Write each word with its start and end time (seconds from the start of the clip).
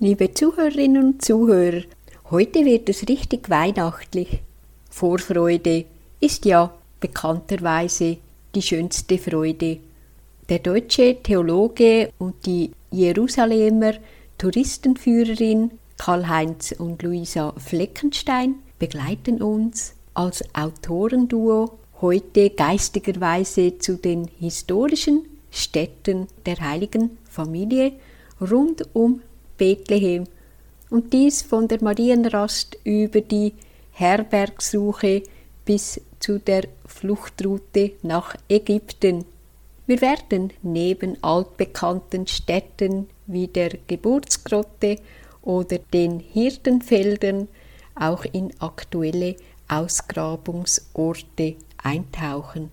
Liebe 0.00 0.32
Zuhörerinnen 0.32 1.02
und 1.02 1.24
Zuhörer, 1.24 1.82
heute 2.30 2.64
wird 2.64 2.88
es 2.88 3.08
richtig 3.08 3.50
weihnachtlich. 3.50 4.42
Vorfreude 4.88 5.86
ist 6.20 6.44
ja 6.44 6.72
bekannterweise 7.00 8.18
die 8.54 8.62
schönste 8.62 9.18
Freude. 9.18 9.78
Der 10.48 10.60
deutsche 10.60 11.20
Theologe 11.20 12.12
und 12.18 12.46
die 12.46 12.70
Jerusalemer 12.92 13.94
Touristenführerin 14.38 15.72
Karl-Heinz 15.96 16.76
und 16.78 17.02
Luisa 17.02 17.52
Fleckenstein 17.56 18.54
begleiten 18.78 19.42
uns 19.42 19.94
als 20.14 20.44
Autorenduo 20.54 21.76
heute 22.00 22.50
geistigerweise 22.50 23.78
zu 23.78 23.96
den 23.96 24.28
historischen 24.38 25.24
Städten 25.50 26.28
der 26.46 26.60
heiligen 26.60 27.18
Familie 27.24 27.94
rund 28.40 28.84
um 28.92 29.22
Bethlehem 29.58 30.24
und 30.88 31.12
dies 31.12 31.42
von 31.42 31.68
der 31.68 31.82
Marienrast 31.82 32.78
über 32.84 33.20
die 33.20 33.52
Herbergsuche 33.92 35.22
bis 35.64 36.00
zu 36.20 36.38
der 36.38 36.64
Fluchtroute 36.86 37.92
nach 38.02 38.36
Ägypten. 38.48 39.24
Wir 39.86 40.00
werden 40.00 40.52
neben 40.62 41.22
altbekannten 41.22 42.26
Städten 42.26 43.08
wie 43.26 43.48
der 43.48 43.70
Geburtsgrotte 43.86 44.96
oder 45.42 45.78
den 45.92 46.20
Hirtenfeldern 46.20 47.48
auch 47.94 48.24
in 48.32 48.52
aktuelle 48.60 49.36
Ausgrabungsorte 49.68 51.56
eintauchen. 51.82 52.70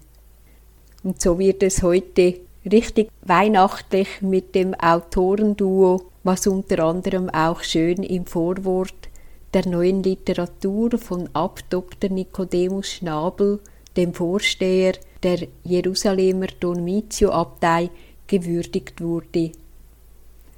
Und 1.03 1.21
so 1.21 1.37
wird 1.37 1.63
es 1.63 1.83
heute 1.83 2.39
richtig 2.69 3.09
weihnachtlich 3.21 4.21
mit 4.21 4.55
dem 4.55 4.73
Autorenduo, 4.73 6.11
was 6.25 6.47
unter 6.47 6.83
anderem 6.83 7.29
auch 7.29 7.61
schön 7.61 8.01
im 8.01 8.25
Vorwort 8.25 9.09
der 9.53 9.67
neuen 9.67 10.01
Literatur 10.01 10.97
von 10.97 11.29
Abt 11.33 11.65
Dr. 11.69 12.09
Nicodemus 12.09 12.89
Schnabel, 12.89 13.59
dem 13.95 14.11
Vorsteher 14.11 14.93
der 15.21 15.47
Jerusalemer 15.63 16.47
Dormitio-Abtei, 16.59 17.91
gewürdigt 18.25 19.01
wurde. 19.01 19.51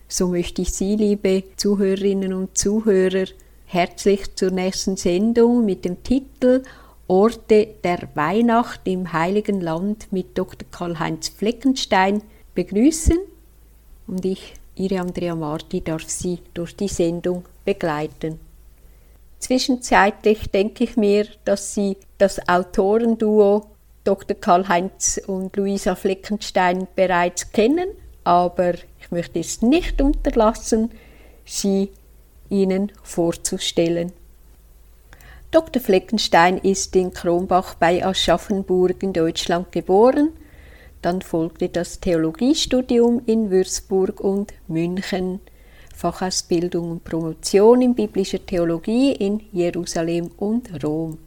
So 0.07 0.29
möchte 0.29 0.61
ich 0.61 0.71
Sie, 0.71 0.95
liebe 0.95 1.43
Zuhörerinnen 1.57 2.33
und 2.33 2.57
Zuhörer, 2.57 3.25
herzlich 3.65 4.33
zur 4.35 4.51
nächsten 4.51 4.95
Sendung 4.95 5.65
mit 5.65 5.83
dem 5.83 6.01
Titel 6.01 6.63
Orte 7.07 7.67
der 7.83 8.07
Weihnacht 8.15 8.81
im 8.85 9.11
Heiligen 9.11 9.59
Land 9.59 10.13
mit 10.13 10.37
Dr. 10.37 10.65
Karl-Heinz 10.71 11.27
Fleckenstein 11.27 12.23
begrüßen 12.55 13.17
und 14.07 14.23
ich, 14.23 14.53
Ihre 14.77 14.99
Andrea 14.99 15.35
Marti, 15.35 15.81
darf 15.81 16.07
Sie 16.07 16.39
durch 16.53 16.75
die 16.75 16.87
Sendung 16.87 17.45
begleiten. 17.65 18.39
Zwischenzeitlich 19.39 20.49
denke 20.49 20.83
ich 20.83 20.97
mir, 20.97 21.27
dass 21.45 21.73
Sie 21.73 21.97
das 22.17 22.47
Autorenduo 22.47 23.67
Dr. 24.03 24.37
Karl-Heinz 24.37 25.19
und 25.27 25.55
Luisa 25.57 25.95
Fleckenstein 25.95 26.87
bereits 26.95 27.51
kennen, 27.51 27.89
aber 28.23 28.73
ich 28.73 29.11
möchte 29.11 29.39
es 29.39 29.61
nicht 29.61 30.01
unterlassen, 30.01 30.91
sie 31.45 31.91
Ihnen 32.49 32.91
vorzustellen. 33.03 34.13
Dr. 35.51 35.81
Fleckenstein 35.81 36.57
ist 36.57 36.95
in 36.95 37.13
Kronbach 37.13 37.75
bei 37.75 38.05
Aschaffenburg 38.05 39.03
in 39.03 39.13
Deutschland 39.13 39.71
geboren. 39.71 40.29
Dann 41.01 41.21
folgte 41.21 41.69
das 41.69 41.99
Theologiestudium 41.99 43.21
in 43.25 43.49
Würzburg 43.49 44.19
und 44.19 44.53
München, 44.67 45.39
Fachausbildung 45.95 46.91
und 46.91 47.03
Promotion 47.03 47.81
in 47.81 47.95
biblischer 47.95 48.45
Theologie 48.45 49.13
in 49.13 49.41
Jerusalem 49.51 50.31
und 50.37 50.83
Rom. 50.83 51.17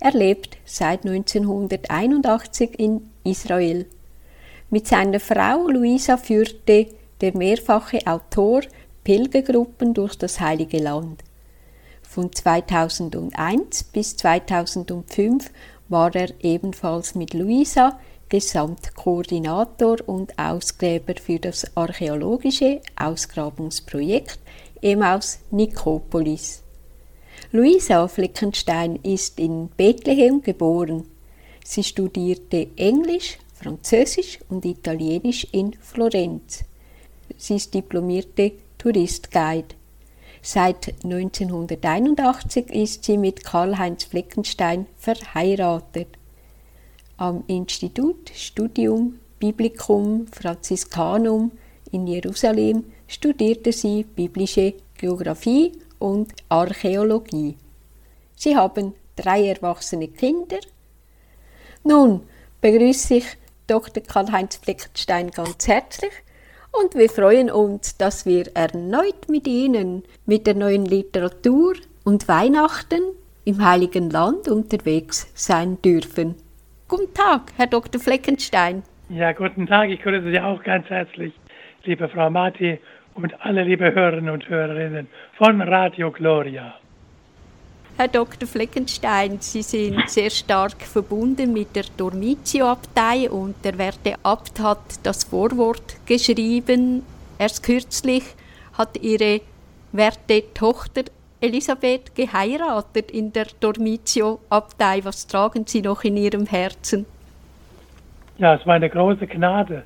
Er 0.00 0.12
lebt 0.12 0.56
seit 0.64 1.04
1981 1.04 2.78
in 2.78 3.10
Israel. 3.24 3.86
Mit 4.70 4.86
seiner 4.86 5.18
Frau 5.18 5.68
Luisa 5.68 6.16
führte 6.16 6.86
der 7.20 7.36
mehrfache 7.36 8.06
Autor 8.06 8.62
Pilgergruppen 9.02 9.94
durch 9.94 10.16
das 10.16 10.38
Heilige 10.38 10.78
Land. 10.78 11.24
Von 12.02 12.32
2001 12.32 13.84
bis 13.84 14.16
2005 14.16 15.50
war 15.88 16.14
er 16.14 16.28
ebenfalls 16.40 17.14
mit 17.14 17.34
Luisa 17.34 17.98
Gesamtkoordinator 18.28 19.98
und 20.06 20.38
Ausgräber 20.38 21.14
für 21.20 21.38
das 21.38 21.76
archäologische 21.76 22.80
Ausgrabungsprojekt 22.96 24.38
Emaus 24.82 25.38
Nikopolis. 25.50 26.62
Luisa 27.52 28.06
Fleckenstein 28.06 28.96
ist 29.02 29.38
in 29.40 29.68
Bethlehem 29.76 30.42
geboren. 30.42 31.04
Sie 31.64 31.82
studierte 31.82 32.68
Englisch, 32.76 33.38
Französisch 33.54 34.38
und 34.48 34.64
Italienisch 34.64 35.46
in 35.52 35.72
Florenz. 35.80 36.64
Sie 37.36 37.56
ist 37.56 37.72
diplomierte 37.72 38.52
Touristguide. 38.76 39.74
Seit 40.42 40.94
1981 41.02 42.70
ist 42.70 43.04
sie 43.04 43.16
mit 43.16 43.44
Karl-Heinz 43.44 44.04
Fleckenstein 44.04 44.86
verheiratet. 44.96 46.17
Am 47.20 47.42
Institut 47.48 48.30
Studium 48.32 49.18
Biblicum 49.40 50.28
Franziskanum 50.28 51.50
in 51.90 52.06
Jerusalem 52.06 52.84
studierte 53.08 53.72
sie 53.72 54.04
biblische 54.04 54.74
Geographie 54.96 55.72
und 55.98 56.32
Archäologie. 56.48 57.56
Sie 58.36 58.56
haben 58.56 58.94
drei 59.16 59.48
erwachsene 59.48 60.06
Kinder. 60.06 60.60
Nun 61.82 62.22
begrüße 62.60 63.16
ich 63.16 63.26
Dr. 63.66 64.00
Karl-Heinz 64.04 64.54
Fleckenstein 64.54 65.32
ganz 65.32 65.66
herzlich 65.66 66.12
und 66.70 66.94
wir 66.94 67.10
freuen 67.10 67.50
uns, 67.50 67.96
dass 67.96 68.26
wir 68.26 68.54
erneut 68.54 69.28
mit 69.28 69.48
Ihnen 69.48 70.04
mit 70.24 70.46
der 70.46 70.54
neuen 70.54 70.86
Literatur 70.86 71.74
und 72.04 72.28
Weihnachten 72.28 73.02
im 73.44 73.64
Heiligen 73.64 74.08
Land 74.08 74.46
unterwegs 74.46 75.26
sein 75.34 75.82
dürfen. 75.82 76.36
Guten 76.88 77.12
Tag, 77.12 77.52
Herr 77.58 77.66
Dr. 77.66 78.00
Fleckenstein. 78.00 78.82
Ja, 79.10 79.32
guten 79.32 79.66
Tag. 79.66 79.90
Ich 79.90 80.00
grüße 80.00 80.30
Sie 80.30 80.40
auch 80.40 80.62
ganz 80.62 80.88
herzlich, 80.88 81.34
liebe 81.84 82.08
Frau 82.08 82.30
Marti 82.30 82.78
und 83.14 83.38
alle 83.44 83.62
liebe 83.62 83.94
Hörerinnen 83.94 84.30
und 84.30 84.48
Hörerinnen 84.48 85.06
von 85.36 85.60
Radio 85.60 86.10
Gloria. 86.10 86.76
Herr 87.98 88.08
Dr. 88.08 88.48
Fleckenstein, 88.48 89.36
Sie 89.38 89.60
sind 89.60 90.08
sehr 90.08 90.30
stark 90.30 90.80
verbunden 90.80 91.52
mit 91.52 91.76
der 91.76 91.84
Dormitio-Abtei 91.94 93.28
und 93.28 93.62
der 93.66 93.76
werte 93.76 94.14
Abt 94.22 94.58
hat 94.60 94.78
das 95.02 95.24
Vorwort 95.24 95.96
geschrieben. 96.06 97.02
Erst 97.38 97.64
kürzlich 97.64 98.24
hat 98.78 98.96
Ihre 99.02 99.42
werte 99.92 100.42
Tochter 100.54 101.02
Elisabeth 101.40 102.14
geheiratet 102.16 103.10
in 103.10 103.32
der 103.32 103.46
Dormitio-Abtei. 103.60 105.04
Was 105.04 105.26
tragen 105.26 105.66
Sie 105.66 105.82
noch 105.82 106.02
in 106.02 106.16
Ihrem 106.16 106.46
Herzen? 106.46 107.06
Ja, 108.38 108.54
es 108.54 108.66
war 108.66 108.74
eine 108.74 108.90
große 108.90 109.26
Gnade, 109.26 109.84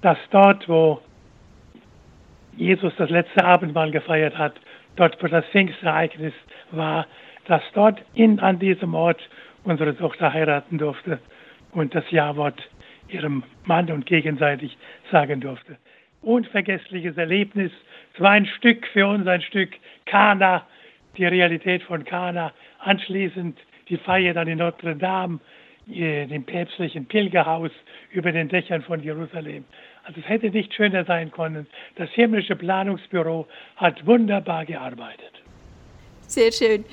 dass 0.00 0.18
dort, 0.30 0.68
wo 0.68 1.00
Jesus 2.56 2.92
das 2.96 3.10
letzte 3.10 3.44
Abendmahl 3.44 3.90
gefeiert 3.90 4.38
hat, 4.38 4.54
dort, 4.96 5.22
wo 5.22 5.26
das 5.26 5.44
Pfingstereignis 5.46 6.32
war, 6.70 7.06
dass 7.46 7.62
dort 7.74 8.00
in, 8.14 8.40
an 8.40 8.58
diesem 8.58 8.94
Ort 8.94 9.20
unsere 9.64 9.96
Tochter 9.96 10.32
heiraten 10.32 10.78
durfte 10.78 11.18
und 11.72 11.94
das 11.94 12.04
Ja-Wort 12.10 12.62
ihrem 13.08 13.42
Mann 13.64 13.90
und 13.90 14.06
gegenseitig 14.06 14.76
sagen 15.10 15.40
durfte. 15.40 15.76
Unvergessliches 16.22 17.16
Erlebnis. 17.16 17.72
Es 18.14 18.20
war 18.20 18.30
ein 18.30 18.46
Stück 18.46 18.86
für 18.88 19.06
uns, 19.06 19.26
ein 19.26 19.42
Stück 19.42 19.70
Kana, 20.06 20.66
die 21.16 21.26
Realität 21.26 21.82
von 21.82 22.04
Kana. 22.04 22.52
Anschließend 22.78 23.58
die 23.88 23.96
Feier 23.96 24.34
dann 24.34 24.48
in 24.48 24.58
Notre 24.58 24.96
Dame, 24.96 25.40
äh, 25.90 26.26
dem 26.26 26.44
päpstlichen 26.44 27.06
Pilgerhaus 27.06 27.70
über 28.12 28.32
den 28.32 28.48
Dächern 28.48 28.82
von 28.82 29.02
Jerusalem. 29.02 29.64
Also 30.04 30.20
es 30.20 30.28
hätte 30.28 30.50
nicht 30.50 30.72
schöner 30.74 31.04
sein 31.04 31.30
können. 31.30 31.66
Das 31.96 32.10
himmlische 32.10 32.56
Planungsbüro 32.56 33.46
hat 33.76 34.06
wunderbar 34.06 34.64
gearbeitet. 34.64 35.32
Sehr 36.26 36.52
schön. 36.52 36.84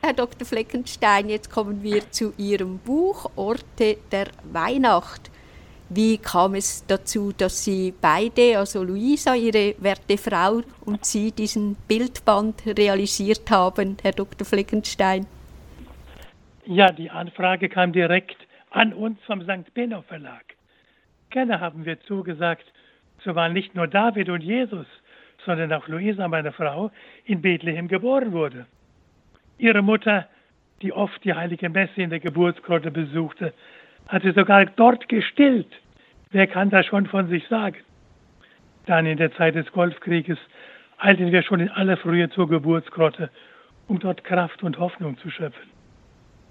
Herr 0.00 0.14
Dr. 0.14 0.44
Fleckenstein, 0.44 1.28
jetzt 1.28 1.48
kommen 1.48 1.82
wir 1.82 2.10
zu 2.10 2.32
Ihrem 2.36 2.78
Buch 2.78 3.30
Orte 3.36 3.98
der 4.10 4.26
Weihnacht. 4.52 5.30
Wie 5.94 6.16
kam 6.16 6.54
es 6.54 6.86
dazu, 6.86 7.32
dass 7.36 7.64
Sie 7.64 7.92
beide, 8.00 8.56
also 8.56 8.82
Luisa, 8.82 9.34
Ihre 9.34 9.74
werte 9.78 10.16
Frau 10.16 10.62
und 10.86 11.04
Sie, 11.04 11.32
diesen 11.32 11.76
Bildband 11.86 12.62
realisiert 12.66 13.50
haben, 13.50 13.98
Herr 14.02 14.12
Dr. 14.12 14.46
Fleckenstein? 14.46 15.26
Ja, 16.64 16.90
die 16.90 17.10
Anfrage 17.10 17.68
kam 17.68 17.92
direkt 17.92 18.38
an 18.70 18.94
uns 18.94 19.18
vom 19.26 19.42
St. 19.42 19.74
Benno 19.74 20.00
Verlag. 20.00 20.54
Gerne 21.28 21.60
haben 21.60 21.84
wir 21.84 22.00
zugesagt, 22.00 22.64
so 23.22 23.34
waren 23.34 23.52
nicht 23.52 23.74
nur 23.74 23.86
David 23.86 24.30
und 24.30 24.42
Jesus, 24.42 24.86
sondern 25.44 25.74
auch 25.74 25.88
Luisa, 25.88 26.26
meine 26.26 26.52
Frau, 26.52 26.90
in 27.26 27.42
Bethlehem 27.42 27.88
geboren 27.88 28.32
wurde. 28.32 28.64
Ihre 29.58 29.82
Mutter, 29.82 30.26
die 30.80 30.94
oft 30.94 31.22
die 31.22 31.34
heilige 31.34 31.68
Messe 31.68 32.00
in 32.00 32.08
der 32.08 32.20
Geburtsgrotte 32.20 32.90
besuchte, 32.90 33.52
hatte 34.08 34.32
sogar 34.32 34.64
dort 34.64 35.06
gestillt. 35.10 35.68
Wer 36.32 36.46
kann 36.46 36.70
das 36.70 36.86
schon 36.86 37.06
von 37.06 37.28
sich 37.28 37.46
sagen? 37.48 37.76
Dann 38.86 39.06
in 39.06 39.18
der 39.18 39.32
Zeit 39.34 39.54
des 39.54 39.70
Golfkrieges 39.70 40.38
eilten 40.98 41.30
wir 41.30 41.42
schon 41.42 41.60
in 41.60 41.68
aller 41.68 41.98
Frühe 41.98 42.30
zur 42.30 42.48
Geburtsgrotte, 42.48 43.30
um 43.86 43.98
dort 43.98 44.24
Kraft 44.24 44.62
und 44.62 44.78
Hoffnung 44.78 45.18
zu 45.18 45.30
schöpfen. 45.30 45.70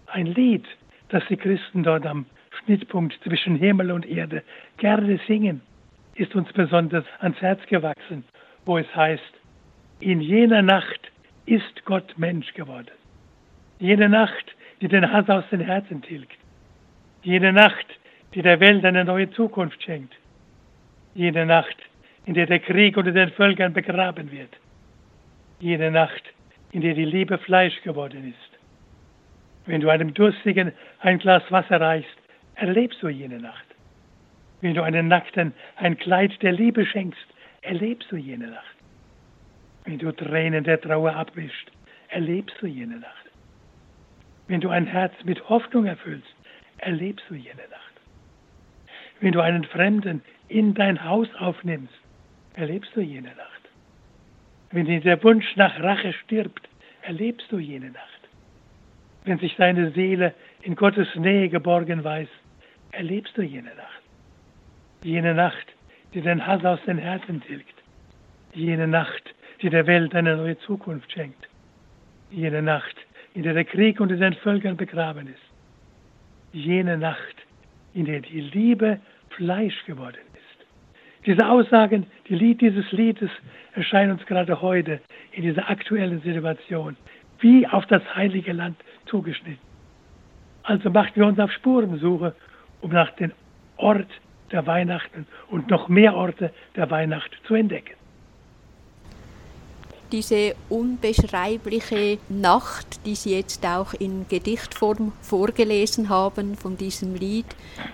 Ein 0.06 0.28
Lied, 0.28 0.66
das 1.10 1.24
die 1.30 1.38
Christen 1.38 1.83
dort 1.83 2.06
am 2.06 2.25
Schnittpunkt 2.51 3.19
zwischen 3.24 3.56
Himmel 3.56 3.92
und 3.92 4.06
Erde 4.06 4.44
gerne 4.78 5.19
singen, 5.28 5.62
ist 6.16 6.36
uns 6.36 6.51
besonders 6.54 7.06
ans 7.19 7.42
Herz 7.42 7.62
gewachsen, 7.68 8.24
wo 8.66 8.77
es 8.77 8.95
heißt, 8.95 9.34
in 10.00 10.22
jener 10.22 10.62
Nacht 10.62 11.12
ist 11.45 11.86
Gott 11.86 12.18
Mensch 12.18 12.54
geworden. 12.54 12.92
Jene 13.80 14.10
Nacht, 14.10 14.56
die 14.80 14.88
den 14.88 15.12
Hass 15.12 15.27
aus 15.30 15.44
den 15.51 15.62
Herzen 15.62 16.01
tilgt. 16.01 16.38
Jene 17.24 17.51
Nacht, 17.54 17.88
die 18.33 18.42
der 18.42 18.60
Welt 18.60 18.86
eine 18.86 19.04
neue 19.04 19.30
Zukunft 19.31 19.83
schenkt. 19.83 20.13
Jene 21.13 21.45
Nacht, 21.45 21.75
in 22.25 22.33
der 22.33 22.45
der 22.45 22.60
Krieg 22.60 22.95
unter 22.98 23.12
den 23.12 23.31
Völkern 23.31 23.74
begraben 23.74 24.31
wird. 24.31 24.56
Jene 25.60 25.92
Nacht, 25.92 26.24
in 26.72 26.81
der 26.81 26.94
die 26.94 27.06
Liebe 27.06 27.38
Fleisch 27.38 27.81
geworden 27.81 28.30
ist. 28.30 28.60
Wenn 29.66 29.81
du 29.81 29.89
einem 29.89 30.13
Durstigen 30.13 30.72
ein 31.00 31.19
Glas 31.19 31.44
Wasser 31.50 31.80
reichst, 31.81 32.18
erlebst 32.56 33.01
du 33.04 33.10
jene 33.10 33.39
Nacht. 33.39 33.66
Wenn 34.62 34.74
du 34.74 34.81
einem 34.81 35.07
Nackten 35.07 35.54
ein 35.75 35.98
Kleid 35.98 36.42
der 36.42 36.54
Liebe 36.54 36.86
schenkst, 36.86 37.25
erlebst 37.62 38.12
du 38.12 38.16
jene 38.16 38.48
Nacht. 38.48 38.75
Wenn 39.86 40.00
du 40.00 40.12
Tränen 40.12 40.63
der 40.63 40.80
Trauer 40.80 41.16
abwischst, 41.16 41.72
erlebst 42.10 42.56
du 42.62 42.68
jene 42.68 42.98
Nacht. 42.98 43.25
Wenn 44.48 44.62
du 44.62 44.69
ein 44.69 44.86
Herz 44.86 45.13
mit 45.24 45.48
Hoffnung 45.50 45.86
erfüllst, 45.86 46.36
erlebst 46.77 47.25
du 47.30 47.36
jene 47.36 47.68
Nacht. 47.69 47.90
Wenn 49.21 49.33
du 49.33 49.39
einen 49.39 49.63
Fremden 49.63 50.23
in 50.47 50.73
dein 50.73 51.03
Haus 51.06 51.27
aufnimmst, 51.38 51.94
erlebst 52.56 52.91
du 52.95 53.01
jene 53.01 53.29
Nacht. 53.29 53.62
Wenn 54.71 54.85
dir 54.85 55.00
der 55.00 55.23
Wunsch 55.23 55.56
nach 55.56 55.79
Rache 55.79 56.13
stirbt, 56.13 56.68
erlebst 57.03 57.51
du 57.51 57.59
jene 57.59 57.91
Nacht. 57.91 58.07
Wenn 59.23 59.38
sich 59.38 59.56
deine 59.56 59.91
Seele 59.91 60.33
in 60.63 60.75
Gottes 60.75 61.07
Nähe 61.15 61.50
geborgen 61.50 62.03
weiß, 62.03 62.27
erlebst 62.91 63.38
du 63.38 63.44
jene 63.44 63.69
Nacht. 63.75 64.01
Jene 65.03 65.35
Nacht, 65.35 65.67
die 66.13 66.21
den 66.21 66.45
Hass 66.45 66.65
aus 66.65 66.79
den 66.88 66.97
Herzen 66.97 67.41
tilgt. 67.41 67.75
Jene 68.53 68.88
Nacht, 68.88 69.35
die 69.62 69.69
der 69.69 69.85
Welt 69.85 70.15
eine 70.15 70.35
neue 70.35 70.57
Zukunft 70.59 71.12
schenkt. 71.12 71.47
Jene 72.31 72.63
Nacht, 72.63 72.95
in 73.35 73.44
der 73.44 73.53
der 73.53 73.65
Krieg 73.65 74.00
unter 74.00 74.15
den 74.15 74.33
Völkern 74.33 74.77
begraben 74.77 75.27
ist. 75.27 76.53
Jene 76.53 76.97
Nacht, 76.97 77.35
in 77.94 78.06
der 78.06 78.21
die 78.21 78.41
Liebe 78.41 79.00
Fleisch 79.36 79.86
geworden 79.86 80.18
ist. 80.33 81.25
Diese 81.25 81.48
Aussagen, 81.48 82.07
die 82.28 82.36
Lied 82.36 82.62
dieses 82.62 82.92
Liedes 82.92 83.30
erscheinen 83.74 84.13
uns 84.13 84.25
gerade 84.25 84.62
heute 84.62 85.00
in 85.31 85.44
dieser 85.44 85.69
aktuellen 85.69 86.22
Situation 86.22 86.98
wie 87.39 87.68
auf 87.68 87.86
das 87.88 88.04
heilige 88.16 88.54
Land 88.54 88.78
zugeschnitten. 89.06 89.60
Also 90.63 90.89
machten 90.89 91.19
wir 91.19 91.28
uns 91.28 91.39
auf 91.39 91.51
Spurensuche, 91.51 92.36
um 92.81 92.92
nach 92.92 93.12
dem 93.12 93.31
Ort 93.78 94.10
der 94.51 94.66
Weihnachten 94.68 95.25
und 95.50 95.69
noch 95.69 95.88
mehr 95.88 96.16
Orte 96.16 96.54
der 96.75 96.89
Weihnacht 96.92 97.31
zu 97.45 97.56
entdecken. 97.56 97.95
Diese 100.12 100.56
unbeschreibliche 100.68 102.18
Nacht, 102.28 103.00
die 103.06 103.16
Sie 103.16 103.31
jetzt 103.31 103.66
auch 103.66 103.94
in 103.94 104.25
Gedichtform 104.28 105.13
vorgelesen 105.22 106.10
haben 106.10 106.58
von 106.58 106.75
diesem 106.75 107.16
Lied, 107.16 107.46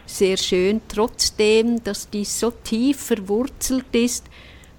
sehr 0.07 0.37
schön. 0.37 0.81
Trotzdem, 0.87 1.83
dass 1.83 2.09
dies 2.09 2.39
so 2.39 2.49
tief 2.49 2.99
verwurzelt 2.99 3.85
ist, 3.91 4.25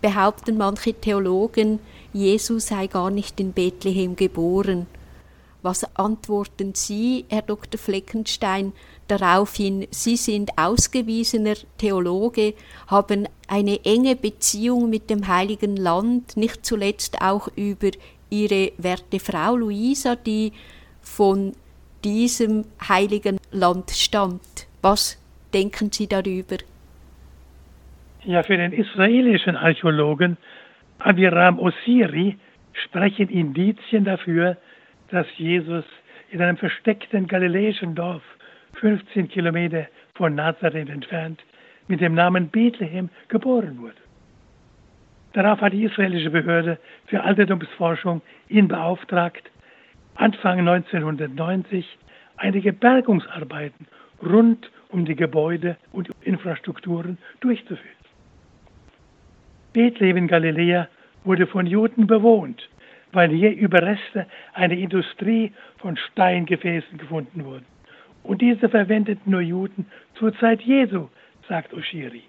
behaupten 0.00 0.58
manche 0.58 0.94
Theologen, 0.94 1.78
Jesus 2.12 2.66
sei 2.66 2.88
gar 2.88 3.10
nicht 3.10 3.38
in 3.38 3.52
Bethlehem 3.52 4.16
geboren. 4.16 4.88
Was 5.68 5.84
antworten 5.98 6.72
Sie, 6.74 7.26
Herr 7.28 7.42
Dr. 7.42 7.78
Fleckenstein, 7.78 8.72
daraufhin? 9.06 9.86
Sie 9.90 10.16
sind 10.16 10.48
ausgewiesener 10.56 11.56
Theologe, 11.76 12.54
haben 12.86 13.28
eine 13.48 13.78
enge 13.84 14.16
Beziehung 14.16 14.88
mit 14.88 15.10
dem 15.10 15.28
Heiligen 15.28 15.76
Land, 15.76 16.38
nicht 16.38 16.64
zuletzt 16.64 17.20
auch 17.20 17.48
über 17.54 17.90
Ihre 18.30 18.72
werte 18.78 19.20
Frau 19.20 19.56
Luisa, 19.56 20.16
die 20.16 20.54
von 21.02 21.52
diesem 22.02 22.64
heiligen 22.88 23.36
Land 23.50 23.90
stammt. 23.90 24.66
Was 24.80 25.22
denken 25.52 25.92
Sie 25.92 26.06
darüber? 26.06 26.56
Ja, 28.24 28.42
für 28.42 28.56
den 28.56 28.72
israelischen 28.72 29.54
Archäologen 29.54 30.38
Abiram 30.98 31.58
Osiri 31.58 32.38
sprechen 32.72 33.28
Indizien 33.28 34.06
dafür, 34.06 34.56
dass 35.10 35.26
Jesus 35.36 35.84
in 36.30 36.42
einem 36.42 36.56
versteckten 36.56 37.26
galiläischen 37.26 37.94
Dorf 37.94 38.22
15 38.74 39.28
Kilometer 39.28 39.86
von 40.14 40.34
Nazareth 40.34 40.88
entfernt 40.88 41.42
mit 41.88 42.00
dem 42.00 42.14
Namen 42.14 42.48
Bethlehem 42.48 43.08
geboren 43.28 43.80
wurde. 43.80 43.96
Darauf 45.32 45.60
hat 45.60 45.72
die 45.72 45.84
israelische 45.84 46.30
Behörde 46.30 46.78
für 47.06 47.22
Altertumsforschung 47.22 48.22
ihn 48.48 48.68
beauftragt, 48.68 49.50
Anfang 50.14 50.60
1990 50.60 51.98
einige 52.36 52.72
Bergungsarbeiten 52.72 53.86
rund 54.22 54.70
um 54.88 55.04
die 55.04 55.14
Gebäude 55.14 55.76
und 55.92 56.10
Infrastrukturen 56.22 57.18
durchzuführen. 57.40 57.96
Bethlehem 59.72 60.16
in 60.16 60.28
Galiläa 60.28 60.88
wurde 61.24 61.46
von 61.46 61.66
Juden 61.66 62.06
bewohnt 62.06 62.68
weil 63.12 63.30
hier 63.30 63.54
Überreste 63.54 64.26
einer 64.52 64.74
Industrie 64.74 65.52
von 65.78 65.96
Steingefäßen 65.96 66.98
gefunden 66.98 67.44
wurden. 67.44 67.66
Und 68.22 68.42
diese 68.42 68.68
verwendeten 68.68 69.30
nur 69.30 69.40
Juden 69.40 69.86
zur 70.14 70.36
Zeit 70.38 70.60
Jesu, 70.62 71.08
sagt 71.48 71.72
Oshiri. 71.72 72.22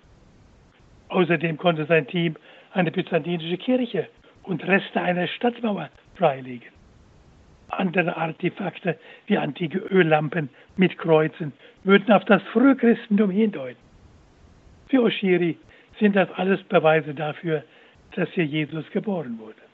Außerdem 1.10 1.58
konnte 1.58 1.86
sein 1.86 2.08
Team 2.08 2.36
eine 2.72 2.92
byzantinische 2.92 3.58
Kirche 3.58 4.08
und 4.44 4.66
Reste 4.66 5.01
einer 5.01 5.27
Stadtmauer 5.27 5.89
freilegen. 6.15 6.70
Andere 7.70 8.15
Artefakte 8.18 8.98
wie 9.27 9.38
antike 9.38 9.77
Öllampen 9.77 10.50
mit 10.75 10.98
Kreuzen 10.98 11.53
würden 11.84 12.12
auf 12.12 12.25
das 12.25 12.42
Frühchristentum 12.53 13.30
hindeuten. 13.30 13.80
Für 14.89 15.03
Oshiri 15.03 15.58
sind 16.00 16.15
das 16.15 16.32
alles 16.32 16.63
Beweise 16.63 17.13
dafür, 17.13 17.63
dass 18.15 18.30
hier 18.30 18.46
Jesus 18.46 18.89
geboren 18.92 19.38
wurde. 19.38 19.69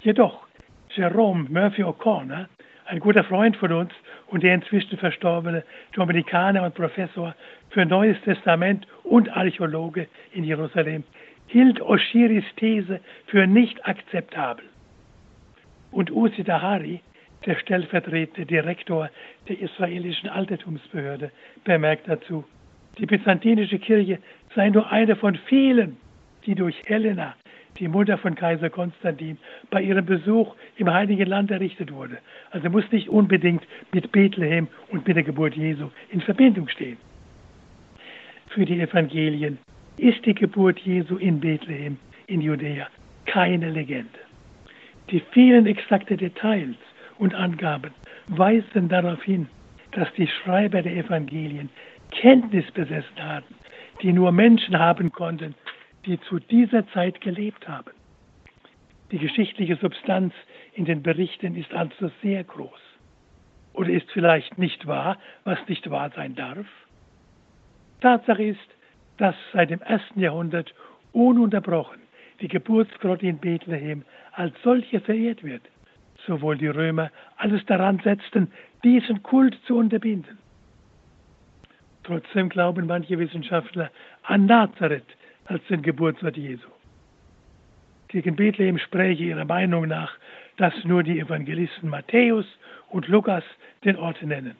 Jedoch 0.00 0.46
Jerome 0.90 1.48
Murphy 1.48 1.82
O'Connor, 1.82 2.46
ein 2.86 3.00
guter 3.00 3.24
Freund 3.24 3.56
von 3.56 3.72
uns 3.72 3.92
und 4.28 4.42
der 4.42 4.54
inzwischen 4.54 4.96
verstorbene 4.96 5.64
Dominikaner 5.92 6.62
und 6.62 6.74
Professor 6.74 7.34
für 7.70 7.84
Neues 7.84 8.16
Testament 8.22 8.86
und 9.02 9.28
Archäologe 9.36 10.06
in 10.32 10.44
Jerusalem, 10.44 11.02
hielt 11.48 11.80
Oshiris 11.80 12.44
These 12.56 13.00
für 13.26 13.46
nicht 13.46 13.84
akzeptabel. 13.86 14.64
Und 15.90 16.10
Uzi 16.12 16.44
Dahari, 16.44 17.00
der 17.44 17.56
stellvertretende 17.56 18.46
Direktor 18.46 19.10
der 19.48 19.60
israelischen 19.60 20.28
Altertumsbehörde, 20.28 21.32
bemerkt 21.64 22.08
dazu, 22.08 22.44
die 22.98 23.06
byzantinische 23.06 23.78
Kirche 23.78 24.18
sei 24.54 24.70
nur 24.70 24.90
eine 24.92 25.16
von 25.16 25.36
vielen, 25.48 25.96
die 26.46 26.54
durch 26.54 26.76
Helena 26.84 27.34
die 27.78 27.88
Mutter 27.88 28.18
von 28.18 28.34
Kaiser 28.34 28.70
Konstantin, 28.70 29.38
bei 29.70 29.82
ihrem 29.82 30.04
Besuch 30.04 30.54
im 30.76 30.92
Heiligen 30.92 31.26
Land 31.26 31.50
errichtet 31.50 31.92
wurde. 31.92 32.18
Also 32.50 32.70
muss 32.70 32.90
nicht 32.90 33.08
unbedingt 33.08 33.64
mit 33.92 34.12
Bethlehem 34.12 34.68
und 34.88 35.06
mit 35.06 35.16
der 35.16 35.22
Geburt 35.22 35.54
Jesu 35.54 35.90
in 36.10 36.20
Verbindung 36.20 36.68
stehen. 36.68 36.98
Für 38.48 38.64
die 38.64 38.80
Evangelien 38.80 39.58
ist 39.96 40.24
die 40.24 40.34
Geburt 40.34 40.78
Jesu 40.80 41.16
in 41.16 41.40
Bethlehem 41.40 41.98
in 42.26 42.40
Judäa 42.40 42.88
keine 43.26 43.70
Legende. 43.70 44.18
Die 45.10 45.22
vielen 45.32 45.66
exakten 45.66 46.18
Details 46.18 46.76
und 47.18 47.34
Angaben 47.34 47.92
weisen 48.28 48.88
darauf 48.88 49.22
hin, 49.22 49.48
dass 49.92 50.12
die 50.14 50.26
Schreiber 50.26 50.82
der 50.82 50.96
Evangelien 50.96 51.70
Kenntnis 52.10 52.70
besessen 52.72 53.22
hatten, 53.22 53.54
die 54.02 54.12
nur 54.12 54.32
Menschen 54.32 54.78
haben 54.78 55.10
konnten, 55.12 55.54
die 56.08 56.18
zu 56.22 56.38
dieser 56.38 56.88
Zeit 56.88 57.20
gelebt 57.20 57.68
haben. 57.68 57.92
Die 59.10 59.18
geschichtliche 59.18 59.76
Substanz 59.76 60.32
in 60.72 60.86
den 60.86 61.02
Berichten 61.02 61.54
ist 61.54 61.72
also 61.74 62.10
sehr 62.22 62.44
groß. 62.44 62.80
Oder 63.74 63.90
ist 63.90 64.10
vielleicht 64.10 64.56
nicht 64.58 64.86
wahr, 64.86 65.18
was 65.44 65.58
nicht 65.68 65.88
wahr 65.90 66.10
sein 66.16 66.34
darf? 66.34 66.66
Tatsache 68.00 68.42
ist, 68.42 68.68
dass 69.18 69.34
seit 69.52 69.70
dem 69.70 69.82
ersten 69.82 70.18
Jahrhundert 70.20 70.74
ununterbrochen 71.12 72.00
die 72.40 72.48
Geburtsgrotte 72.48 73.26
in 73.26 73.38
Bethlehem 73.38 74.04
als 74.32 74.54
solche 74.62 75.00
verehrt 75.00 75.44
wird, 75.44 75.62
sowohl 76.26 76.56
die 76.56 76.68
Römer 76.68 77.10
alles 77.36 77.64
daran 77.66 78.00
setzten, 78.02 78.50
diesen 78.82 79.22
Kult 79.22 79.58
zu 79.66 79.76
unterbinden. 79.76 80.38
Trotzdem 82.04 82.48
glauben 82.48 82.86
manche 82.86 83.18
Wissenschaftler 83.18 83.90
an 84.22 84.46
Nazareth 84.46 85.17
als 85.48 85.64
den 85.66 85.82
Geburtsort 85.82 86.36
Jesu. 86.36 86.68
Gegen 88.08 88.36
Bethlehem 88.36 88.78
spräche 88.78 89.24
ihrer 89.24 89.44
Meinung 89.44 89.88
nach, 89.88 90.12
dass 90.56 90.72
nur 90.84 91.02
die 91.02 91.18
Evangelisten 91.18 91.88
Matthäus 91.88 92.46
und 92.88 93.08
Lukas 93.08 93.44
den 93.84 93.96
Ort 93.96 94.22
nennen. 94.22 94.56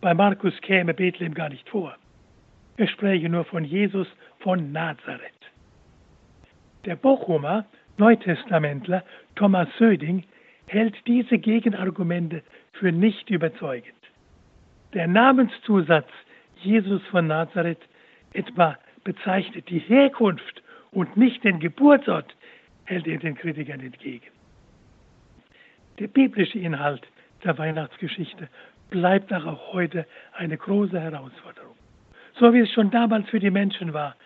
Bei 0.00 0.12
Markus 0.12 0.58
käme 0.60 0.92
Bethlehem 0.92 1.34
gar 1.34 1.48
nicht 1.48 1.68
vor. 1.68 1.96
Er 2.76 2.88
spräche 2.88 3.28
nur 3.28 3.44
von 3.44 3.64
Jesus 3.64 4.08
von 4.40 4.72
Nazareth. 4.72 5.32
Der 6.84 6.96
Bochumer 6.96 7.64
Neutestamentler 7.96 9.04
Thomas 9.36 9.68
Söding 9.78 10.24
hält 10.66 10.96
diese 11.06 11.38
Gegenargumente 11.38 12.42
für 12.72 12.90
nicht 12.90 13.30
überzeugend. 13.30 13.94
Der 14.92 15.06
Namenszusatz 15.06 16.08
Jesus 16.56 17.02
von 17.10 17.26
Nazareth 17.26 17.80
etwa 18.32 18.76
bezeichnet 19.04 19.68
die 19.68 19.78
Herkunft 19.78 20.62
und 20.90 21.16
nicht 21.16 21.44
den 21.44 21.60
Geburtsort, 21.60 22.34
hält 22.84 23.06
er 23.06 23.18
den 23.18 23.34
Kritikern 23.34 23.80
entgegen. 23.80 24.26
Der 25.98 26.08
biblische 26.08 26.58
Inhalt 26.58 27.06
der 27.44 27.56
Weihnachtsgeschichte 27.58 28.48
bleibt 28.90 29.32
auch 29.32 29.72
heute 29.72 30.06
eine 30.32 30.56
große 30.56 30.98
Herausforderung. 30.98 31.76
So 32.38 32.52
wie 32.52 32.60
es 32.60 32.72
schon 32.72 32.90
damals 32.90 33.28
für 33.28 33.38
die 33.38 33.50
Menschen 33.50 33.92
war. 33.92 34.16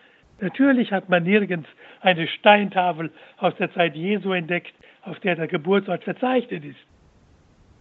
Natürlich 0.41 0.91
hat 0.91 1.09
man 1.09 1.23
nirgends 1.23 1.67
eine 2.01 2.27
Steintafel 2.27 3.11
aus 3.37 3.55
der 3.57 3.71
Zeit 3.73 3.95
Jesu 3.95 4.31
entdeckt, 4.31 4.73
auf 5.03 5.19
der 5.19 5.35
der 5.35 5.47
Geburtsort 5.47 6.03
verzeichnet 6.03 6.63
ist. 6.63 6.79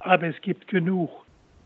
Aber 0.00 0.26
es 0.26 0.40
gibt 0.40 0.68
genug, 0.68 1.10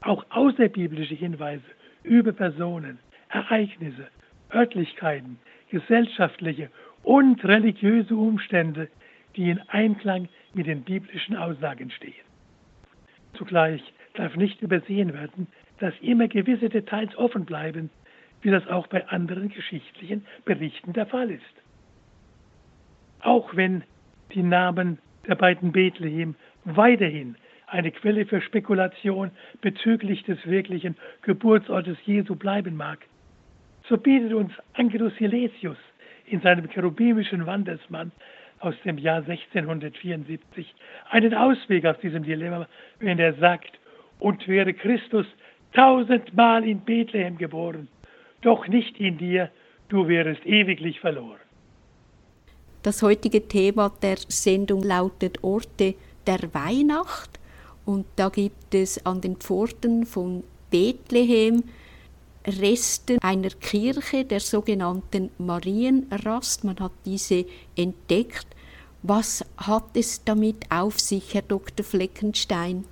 auch 0.01 0.25
außerbiblische 0.31 1.15
Hinweise 1.15 1.65
über 2.03 2.33
Personen, 2.33 2.99
Ereignisse, 3.31 4.09
Örtlichkeiten, 4.55 5.39
gesellschaftliche 5.71 6.71
und 7.03 7.45
religiöse 7.45 8.15
Umstände, 8.15 8.89
die 9.37 9.51
in 9.51 9.61
Einklang 9.69 10.29
mit 10.55 10.67
den 10.67 10.83
biblischen 10.83 11.37
Aussagen 11.37 11.91
stehen. 11.91 12.25
Zugleich 13.35 13.83
darf 14.15 14.37
nicht 14.37 14.61
übersehen 14.61 15.15
werden, 15.15 15.47
dass 15.79 15.95
immer 16.01 16.29
gewisse 16.29 16.69
Details 16.69 17.17
offen 17.17 17.45
bleiben, 17.45 17.91
wie 18.43 18.51
das 18.51 18.67
auch 18.69 18.87
bei 18.89 19.07
anderen 19.09 19.49
geschichtlichen 19.49 20.27
Berichten 20.45 20.93
der 20.93 21.07
Fall 21.07 21.31
ist. 21.31 21.43
Auch 23.21 23.57
wenn 23.57 23.85
die 24.35 24.43
Namen 24.43 24.99
der 25.27 25.37
beiden 25.37 25.73
Bethlehem 25.73 26.35
weiterhin 26.65 27.37
eine 27.67 27.91
Quelle 27.91 28.27
für 28.27 28.41
Spekulation 28.43 29.31
bezüglich 29.61 30.25
des 30.25 30.45
wirklichen 30.47 30.97
Geburtsortes 31.23 31.97
Jesu 32.05 32.37
bleiben 32.37 32.77
mag, 32.77 33.07
so 33.89 33.97
bietet 33.97 34.33
uns 34.33 34.53
Angelus 34.75 35.13
Silesius 35.19 35.77
in 36.27 36.41
seinem 36.41 36.69
cherubimischen 36.71 37.47
Wandersmann 37.47 38.13
aus 38.61 38.75
dem 38.85 38.99
Jahr 38.99 39.19
1674 39.19 40.75
einen 41.11 41.35
Ausweg 41.35 41.85
aus 41.85 41.99
diesem 42.01 42.23
Dilemma, 42.23 42.69
wenn 43.01 43.19
er 43.19 43.35
sagt, 43.35 43.79
und 44.19 44.47
wäre 44.47 44.73
Christus 44.73 45.27
tausendmal 45.73 46.65
in 46.65 46.81
Bethlehem 46.81 47.37
geboren, 47.37 47.89
doch 48.43 48.69
nicht 48.69 48.99
in 48.99 49.19
dir, 49.19 49.51
du 49.89 50.07
wärest 50.07 50.45
ewiglich 50.47 51.01
verloren. 51.01 51.41
Das 52.83 53.03
heutige 53.03 53.47
Thema 53.47 53.93
der 54.03 54.17
Sendung 54.17 54.83
lautet 54.83 55.43
Orte 55.43 55.95
der 56.27 56.41
Weihnacht 56.53 57.39
und 57.85 58.07
da 58.17 58.29
gibt 58.29 58.75
es 58.75 59.05
an 59.05 59.21
den 59.21 59.37
Pforten 59.37 60.07
von 60.07 60.45
Bethlehem 60.71 61.65
Reste 62.47 63.19
einer 63.23 63.51
Kirche, 63.51 64.25
der 64.25 64.41
sogenannten 64.41 65.31
Marienrast. 65.39 66.65
Man 66.65 66.79
hat 66.81 66.93
diese 67.05 67.47
entdeckt. 67.77 68.47
Was 69.03 69.45
hat 69.57 69.97
es 69.97 70.25
damit 70.25 70.71
auf 70.71 71.01
sich, 71.01 71.35
Herr 71.35 71.43
Dr. 71.43 71.85
Fleckenstein? 71.85 72.85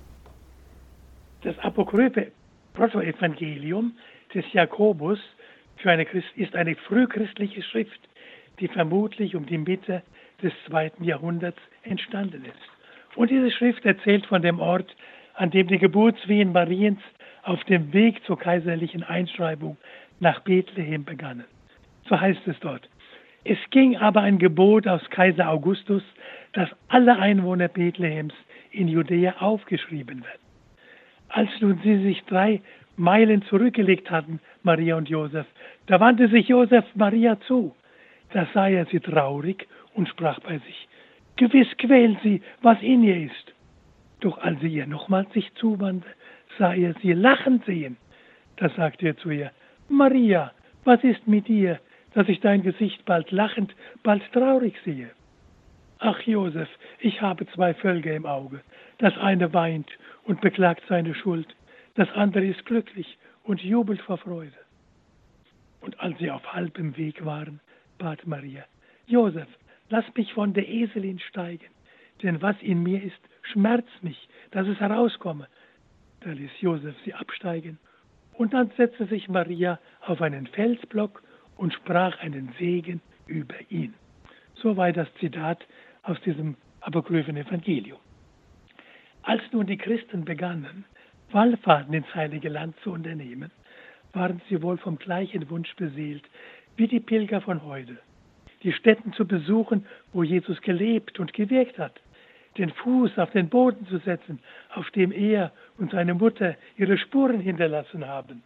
Das 1.43 1.57
apokryphe 1.59 2.31
Protoevangelium 2.73 3.93
des 4.33 4.45
Jakobus 4.53 5.19
eine 5.83 6.05
ist 6.35 6.55
eine 6.55 6.75
frühchristliche 6.75 7.63
Schrift, 7.63 7.99
die 8.59 8.67
vermutlich 8.67 9.35
um 9.35 9.47
die 9.47 9.57
Mitte 9.57 10.03
des 10.43 10.53
zweiten 10.67 11.03
Jahrhunderts 11.03 11.57
entstanden 11.83 12.45
ist. 12.45 13.15
Und 13.15 13.31
diese 13.31 13.51
Schrift 13.51 13.83
erzählt 13.85 14.25
von 14.27 14.41
dem 14.41 14.59
Ort, 14.59 14.95
an 15.33 15.49
dem 15.49 15.67
die 15.67 15.79
Geburtswehen 15.79 16.51
Mariens 16.51 16.99
auf 17.43 17.63
dem 17.65 17.93
Weg 17.93 18.23
zur 18.25 18.37
kaiserlichen 18.37 19.03
Einschreibung 19.03 19.77
nach 20.19 20.41
Bethlehem 20.41 21.03
begannen. 21.03 21.45
So 22.07 22.19
heißt 22.19 22.47
es 22.47 22.59
dort. 22.59 22.87
Es 23.43 23.57
ging 23.71 23.97
aber 23.97 24.21
ein 24.21 24.37
Gebot 24.37 24.87
aus 24.87 25.01
Kaiser 25.09 25.49
Augustus, 25.49 26.03
dass 26.53 26.69
alle 26.89 27.17
Einwohner 27.17 27.67
Bethlehems 27.67 28.33
in 28.71 28.87
Judäa 28.87 29.35
aufgeschrieben 29.39 30.23
werden. 30.23 30.41
Als 31.29 31.49
nun 31.59 31.79
sie 31.83 32.03
sich 32.03 32.23
drei 32.25 32.61
Meilen 32.97 33.41
zurückgelegt 33.43 34.11
hatten, 34.11 34.39
Maria 34.63 34.95
und 34.95 35.09
Josef, 35.09 35.47
da 35.87 35.99
wandte 35.99 36.27
sich 36.27 36.49
Josef 36.49 36.85
Maria 36.93 37.39
zu. 37.41 37.75
Da 38.33 38.47
sah 38.53 38.67
er 38.67 38.85
sie 38.85 38.99
traurig 38.99 39.67
und 39.95 40.07
sprach 40.07 40.39
bei 40.41 40.59
sich, 40.59 40.87
Gewiss 41.37 41.67
quält 41.77 42.19
sie, 42.21 42.41
was 42.61 42.79
in 42.81 43.03
ihr 43.03 43.25
ist. 43.25 43.53
Doch 44.19 44.37
als 44.37 44.59
sie 44.61 44.67
ihr 44.67 44.85
nochmals 44.85 45.31
sich 45.33 45.51
zuwandte, 45.55 46.07
sah 46.57 46.73
er 46.73 46.93
sie 47.01 47.13
lachend 47.13 47.65
sehen. 47.65 47.97
Da 48.57 48.69
sagte 48.69 49.07
er 49.07 49.17
zu 49.17 49.29
ihr, 49.29 49.51
Maria, 49.89 50.51
was 50.83 51.03
ist 51.03 51.27
mit 51.27 51.47
dir, 51.47 51.79
dass 52.13 52.27
ich 52.27 52.39
dein 52.39 52.63
Gesicht 52.63 53.05
bald 53.05 53.31
lachend, 53.31 53.73
bald 54.03 54.23
traurig 54.33 54.75
sehe? 54.83 55.11
Ach, 55.99 56.19
Josef, 56.21 56.69
ich 56.99 57.21
habe 57.21 57.45
zwei 57.47 57.73
Völker 57.73 58.13
im 58.13 58.25
Auge. 58.25 58.61
Das 58.97 59.17
eine 59.17 59.53
weint 59.53 59.89
und 60.23 60.41
beklagt 60.41 60.83
seine 60.89 61.13
Schuld, 61.13 61.55
das 61.95 62.09
andere 62.13 62.45
ist 62.45 62.65
glücklich 62.65 63.17
und 63.43 63.61
jubelt 63.61 64.01
vor 64.01 64.17
Freude. 64.17 64.57
Und 65.81 65.99
als 65.99 66.17
sie 66.19 66.31
auf 66.31 66.53
halbem 66.53 66.95
Weg 66.97 67.25
waren, 67.25 67.59
bat 67.97 68.25
Maria, 68.25 68.63
Josef, 69.07 69.47
lass 69.89 70.05
mich 70.15 70.33
von 70.33 70.53
der 70.53 70.67
Eselin 70.67 71.19
steigen, 71.19 71.67
denn 72.23 72.41
was 72.41 72.55
in 72.61 72.83
mir 72.83 73.03
ist, 73.03 73.19
schmerzt 73.41 74.03
mich, 74.03 74.27
dass 74.51 74.67
es 74.67 74.79
herauskomme. 74.79 75.47
Da 76.21 76.31
ließ 76.31 76.51
Josef 76.61 76.95
sie 77.03 77.13
absteigen, 77.13 77.79
und 78.33 78.53
dann 78.53 78.71
setzte 78.77 79.05
sich 79.05 79.27
Maria 79.27 79.79
auf 80.01 80.21
einen 80.21 80.47
Felsblock 80.47 81.21
und 81.57 81.73
sprach 81.73 82.19
einen 82.19 82.53
Segen 82.57 83.01
über 83.27 83.55
ihn. 83.69 83.93
Soweit 84.55 84.97
das 84.97 85.13
Zitat 85.19 85.65
aus 86.03 86.19
diesem 86.21 86.55
apokryphen 86.81 87.37
Evangelium. 87.37 87.99
Als 89.23 89.41
nun 89.51 89.67
die 89.67 89.77
Christen 89.77 90.25
begannen, 90.25 90.85
Wallfahrten 91.31 91.93
ins 91.93 92.13
Heilige 92.15 92.49
Land 92.49 92.75
zu 92.83 92.91
unternehmen, 92.91 93.51
waren 94.13 94.41
sie 94.49 94.61
wohl 94.61 94.77
vom 94.77 94.97
gleichen 94.97 95.49
Wunsch 95.49 95.75
beseelt 95.75 96.23
wie 96.75 96.87
die 96.87 96.99
Pilger 96.99 97.41
von 97.41 97.63
heute, 97.63 97.97
die 98.63 98.73
Städten 98.73 99.13
zu 99.13 99.25
besuchen, 99.25 99.85
wo 100.13 100.23
Jesus 100.23 100.61
gelebt 100.61 101.19
und 101.19 101.33
gewirkt 101.33 101.77
hat, 101.77 102.01
den 102.57 102.69
Fuß 102.69 103.17
auf 103.17 103.31
den 103.31 103.49
Boden 103.49 103.85
zu 103.87 103.97
setzen, 103.99 104.39
auf 104.73 104.89
dem 104.91 105.11
er 105.11 105.51
und 105.77 105.91
seine 105.91 106.13
Mutter 106.13 106.55
ihre 106.77 106.97
Spuren 106.97 107.39
hinterlassen 107.39 108.07
haben. 108.07 108.43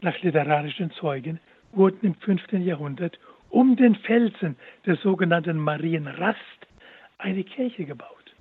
Nach 0.00 0.18
literarischen 0.22 0.90
Zeugen 0.92 1.40
wurden 1.72 2.00
im 2.02 2.14
5. 2.14 2.52
Jahrhundert 2.52 3.18
um 3.50 3.76
den 3.76 3.94
Felsen 3.96 4.56
der 4.86 4.96
sogenannten 4.96 5.58
Marienrast 5.58 6.38
eine 7.18 7.44
Kirche 7.44 7.84
gebaut. 7.84 8.34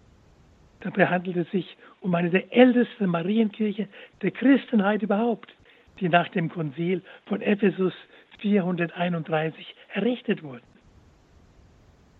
Dabei 0.82 1.08
handelt 1.08 1.36
es 1.36 1.52
sich 1.52 1.78
um 2.00 2.16
eine 2.16 2.30
der 2.30 2.54
ältesten 2.56 3.08
Marienkirchen 3.08 3.90
der 4.22 4.32
Christenheit 4.32 5.02
überhaupt, 5.02 5.54
die 6.00 6.08
nach 6.08 6.30
dem 6.30 6.50
Konzil 6.50 7.02
von 7.26 7.42
Ephesus 7.42 7.94
431 8.40 9.76
errichtet 9.94 10.44
wurden. 10.44 10.64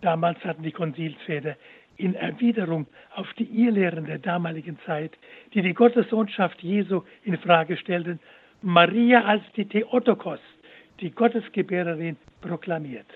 Damals 0.02 0.42
hatten 0.44 0.62
die 0.62 0.72
Konzilsväter 0.72 1.56
in 2.00 2.14
Erwiderung 2.14 2.86
auf 3.14 3.32
die 3.34 3.44
Irrlehren 3.44 4.06
der 4.06 4.18
damaligen 4.18 4.78
Zeit, 4.86 5.12
die 5.52 5.62
die 5.62 5.74
Gottessohnschaft 5.74 6.62
Jesu 6.62 7.02
in 7.24 7.36
Frage 7.38 7.76
stellten, 7.76 8.18
Maria 8.62 9.24
als 9.24 9.42
die 9.56 9.66
Theotokos, 9.66 10.40
die 11.00 11.10
Gottesgebärerin, 11.10 12.16
proklamiert. 12.40 13.06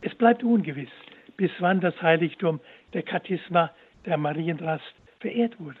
Es 0.00 0.14
bleibt 0.14 0.42
ungewiss, 0.42 0.90
bis 1.36 1.50
wann 1.60 1.80
das 1.80 2.00
Heiligtum 2.02 2.60
der 2.92 3.02
Kathisma 3.02 3.70
der 4.04 4.16
Marienrast 4.16 4.94
verehrt 5.20 5.58
wurde. 5.58 5.80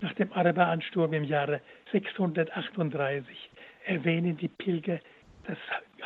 Nach 0.00 0.12
dem 0.14 0.32
Araberansturm 0.32 1.12
im 1.12 1.24
Jahre 1.24 1.60
638 1.92 3.50
erwähnen 3.84 4.36
die 4.36 4.48
Pilger 4.48 4.98
das 5.46 5.58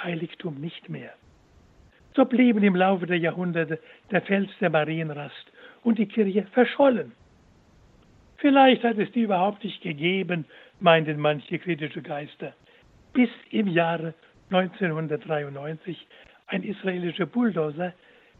Heiligtum 0.02 0.60
nicht 0.60 0.88
mehr. 0.88 1.12
So 2.16 2.24
blieben 2.24 2.62
im 2.62 2.76
Laufe 2.76 3.06
der 3.06 3.18
Jahrhunderte 3.18 3.80
der 4.10 4.22
Fels 4.22 4.50
der 4.60 4.70
Marienrast 4.70 5.52
und 5.82 5.98
die 5.98 6.06
Kirche 6.06 6.46
verschollen. 6.52 7.12
Vielleicht 8.36 8.84
hat 8.84 8.98
es 8.98 9.10
die 9.12 9.22
überhaupt 9.22 9.64
nicht 9.64 9.82
gegeben, 9.82 10.44
meinten 10.78 11.18
manche 11.18 11.58
kritische 11.58 12.02
Geister, 12.02 12.52
bis 13.12 13.30
im 13.50 13.66
Jahre 13.66 14.14
1993 14.50 16.06
ein 16.46 16.62
israelischer 16.62 17.26
Bulldozer 17.26 17.92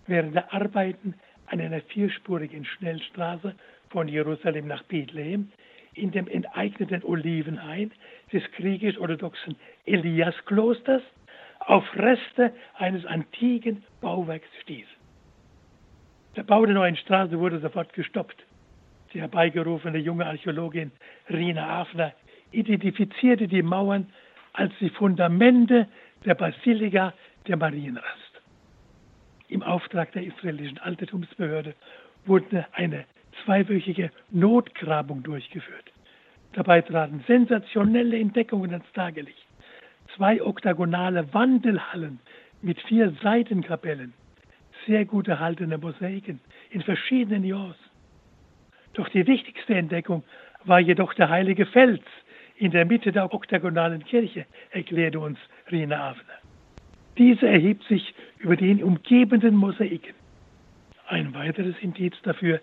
während 0.07 0.35
der 0.35 0.52
Arbeiten 0.52 1.14
an 1.47 1.61
einer 1.61 1.81
vierspurigen 1.81 2.64
Schnellstraße 2.64 3.54
von 3.88 4.07
Jerusalem 4.07 4.69
nach 4.69 4.83
Bethlehem 4.85 5.50
in 5.95 6.11
dem 6.11 6.28
enteigneten 6.28 7.02
Olivenhain 7.02 7.90
des 8.33 8.43
griechisch-orthodoxen 8.57 9.57
Elias-Klosters 9.87 11.02
auf 11.66 11.85
Reste 11.97 12.52
eines 12.75 13.04
antiken 13.06 13.83
Bauwerks 14.00 14.49
stieß. 14.62 14.87
Der 16.37 16.42
Bau 16.42 16.64
der 16.66 16.75
neuen 16.75 16.97
Straße 16.97 17.38
wurde 17.38 17.61
sofort 17.61 17.92
gestoppt. 17.92 18.44
Die 19.12 19.21
herbeigerufene 19.21 19.99
junge 19.99 20.26
Archäologin 20.26 20.90
Rina 21.30 21.80
Afner 21.80 22.12
identifizierte 22.50 23.47
die 23.47 23.62
Mauern 23.62 24.12
als 24.52 24.73
die 24.80 24.90
Fundamente 24.90 25.88
der 26.25 26.35
Basilika 26.35 27.14
der 27.47 27.56
Marienrast. 27.56 28.42
Im 29.49 29.62
Auftrag 29.62 30.12
der 30.12 30.25
israelischen 30.25 30.78
Altertumsbehörde 30.78 31.75
wurde 32.25 32.66
eine 32.73 33.04
zweiwöchige 33.44 34.11
Notgrabung 34.30 35.23
durchgeführt. 35.23 35.92
Dabei 36.52 36.80
traten 36.83 37.23
sensationelle 37.26 38.18
Entdeckungen 38.18 38.73
ans 38.73 38.90
Tageslicht. 38.92 39.47
Zwei 40.16 40.42
oktagonale 40.42 41.33
Wandelhallen 41.35 42.21
mit 42.62 42.80
vier 42.83 43.12
Seitenkapellen, 43.23 44.12
sehr 44.87 45.04
gut 45.04 45.28
erhaltene 45.28 45.78
Mosaiken 45.78 46.40
in 46.71 46.83
verschiedenen 46.83 47.42
Nuancen. 47.42 47.85
Doch 48.94 49.09
die 49.09 49.26
wichtigste 49.26 49.75
Entdeckung 49.75 50.23
war 50.64 50.78
jedoch 50.78 51.14
der 51.14 51.28
heilige 51.28 51.66
Fels 51.66 52.02
in 52.56 52.71
der 52.71 52.85
Mitte 52.85 53.11
der 53.11 53.33
oktagonalen 53.35 54.04
Kirche, 54.04 54.47
erklärte 54.71 55.18
uns 55.18 55.38
Rina 55.71 56.11
Avner. 56.11 56.38
Diese 57.18 57.49
erhebt 57.49 57.85
sich 57.85 58.14
über 58.38 58.56
den 58.56 58.83
umgebenden 58.83 59.56
Mosaiken. 59.56 60.14
Ein 61.09 61.35
weiteres 61.35 61.75
Indiz 61.80 62.14
dafür, 62.23 62.61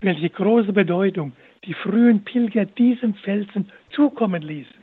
welche 0.00 0.28
große 0.28 0.72
Bedeutung 0.72 1.32
die 1.64 1.74
frühen 1.74 2.24
Pilger 2.24 2.66
diesem 2.66 3.14
Felsen 3.14 3.70
zukommen 3.90 4.42
ließen. 4.42 4.80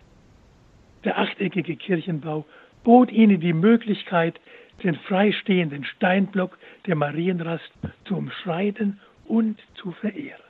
Der 1.07 1.17
achteckige 1.17 1.77
Kirchenbau 1.77 2.45
bot 2.83 3.13
ihnen 3.13 3.39
die 3.39 3.53
Möglichkeit, 3.53 4.41
den 4.83 4.95
freistehenden 4.95 5.85
Steinblock 5.85 6.57
der 6.85 6.95
Marienrast 6.95 7.71
zu 8.03 8.17
umschreiten 8.17 8.99
und 9.25 9.57
zu 9.75 9.91
verehren. 9.91 10.43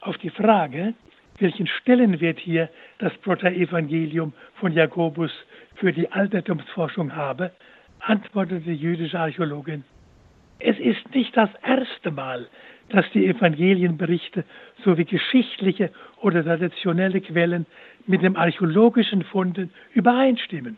Auf 0.00 0.18
die 0.18 0.30
Frage, 0.30 0.94
welchen 1.38 1.68
Stellenwert 1.68 2.40
hier 2.40 2.68
das 2.98 3.16
Protoevangelium 3.18 4.32
von 4.56 4.72
Jakobus 4.72 5.30
für 5.76 5.92
die 5.92 6.10
Altertumsforschung 6.10 7.14
habe, 7.14 7.52
antwortete 8.00 8.62
die 8.62 8.74
jüdische 8.74 9.20
Archäologin, 9.20 9.84
es 10.58 10.80
ist 10.80 11.14
nicht 11.14 11.36
das 11.36 11.50
erste 11.62 12.10
Mal, 12.10 12.48
dass 12.88 13.04
die 13.12 13.26
Evangelienberichte 13.26 14.44
sowie 14.84 15.04
geschichtliche 15.04 15.90
oder 16.20 16.44
traditionelle 16.44 17.20
Quellen 17.20 17.66
mit 18.06 18.22
dem 18.22 18.36
archäologischen 18.36 19.24
Funden 19.24 19.70
übereinstimmen. 19.94 20.76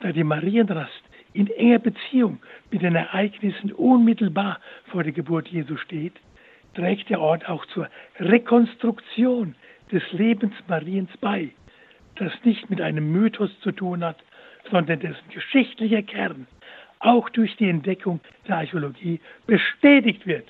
Da 0.00 0.12
die 0.12 0.24
Marienrast 0.24 1.02
in 1.32 1.48
enger 1.48 1.78
Beziehung 1.78 2.38
mit 2.70 2.82
den 2.82 2.94
Ereignissen 2.94 3.72
unmittelbar 3.72 4.60
vor 4.86 5.02
der 5.02 5.12
Geburt 5.12 5.48
Jesu 5.48 5.76
steht, 5.76 6.14
trägt 6.74 7.10
der 7.10 7.20
Ort 7.20 7.48
auch 7.48 7.66
zur 7.66 7.88
Rekonstruktion 8.18 9.54
des 9.92 10.02
Lebens 10.12 10.54
Mariens 10.68 11.10
bei, 11.20 11.50
das 12.16 12.32
nicht 12.44 12.70
mit 12.70 12.80
einem 12.80 13.10
Mythos 13.10 13.50
zu 13.60 13.72
tun 13.72 14.04
hat, 14.04 14.18
sondern 14.70 15.00
dessen 15.00 15.28
geschichtlicher 15.32 16.02
Kern 16.02 16.46
auch 17.00 17.28
durch 17.30 17.56
die 17.56 17.68
Entdeckung 17.68 18.20
der 18.46 18.58
Archäologie 18.58 19.20
bestätigt 19.46 20.26
wird. 20.26 20.46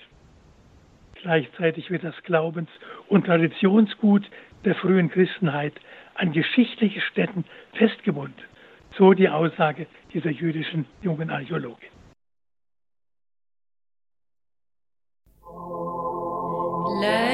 Gleichzeitig 1.23 1.91
wird 1.91 2.05
das 2.05 2.15
Glaubens- 2.23 2.71
und 3.09 3.27
Traditionsgut 3.27 4.25
der 4.65 4.75
frühen 4.75 5.11
Christenheit 5.11 5.75
an 6.15 6.33
geschichtliche 6.33 7.01
Stätten 7.01 7.45
festgebunden. 7.75 8.43
So 8.97 9.13
die 9.13 9.29
Aussage 9.29 9.87
dieser 10.13 10.31
jüdischen 10.31 10.87
jungen 11.03 11.31
Archäologin. 11.31 11.91
Learn. 17.01 17.30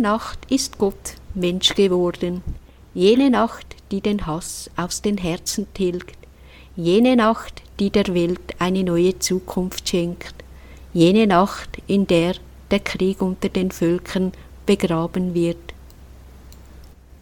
Nacht 0.00 0.38
ist 0.50 0.78
Gott 0.78 1.14
Mensch 1.34 1.74
geworden, 1.74 2.42
jene 2.94 3.30
Nacht, 3.30 3.76
die 3.90 4.00
den 4.00 4.26
Hass 4.26 4.70
aus 4.76 5.02
den 5.02 5.18
Herzen 5.18 5.66
tilgt, 5.74 6.16
jene 6.74 7.16
Nacht, 7.16 7.62
die 7.78 7.90
der 7.90 8.08
Welt 8.14 8.54
eine 8.58 8.82
neue 8.82 9.18
Zukunft 9.18 9.88
schenkt, 9.88 10.34
jene 10.94 11.26
Nacht, 11.26 11.82
in 11.86 12.06
der 12.06 12.34
der 12.70 12.80
Krieg 12.80 13.20
unter 13.20 13.48
den 13.48 13.70
Völkern 13.70 14.32
begraben 14.64 15.34
wird. 15.34 15.74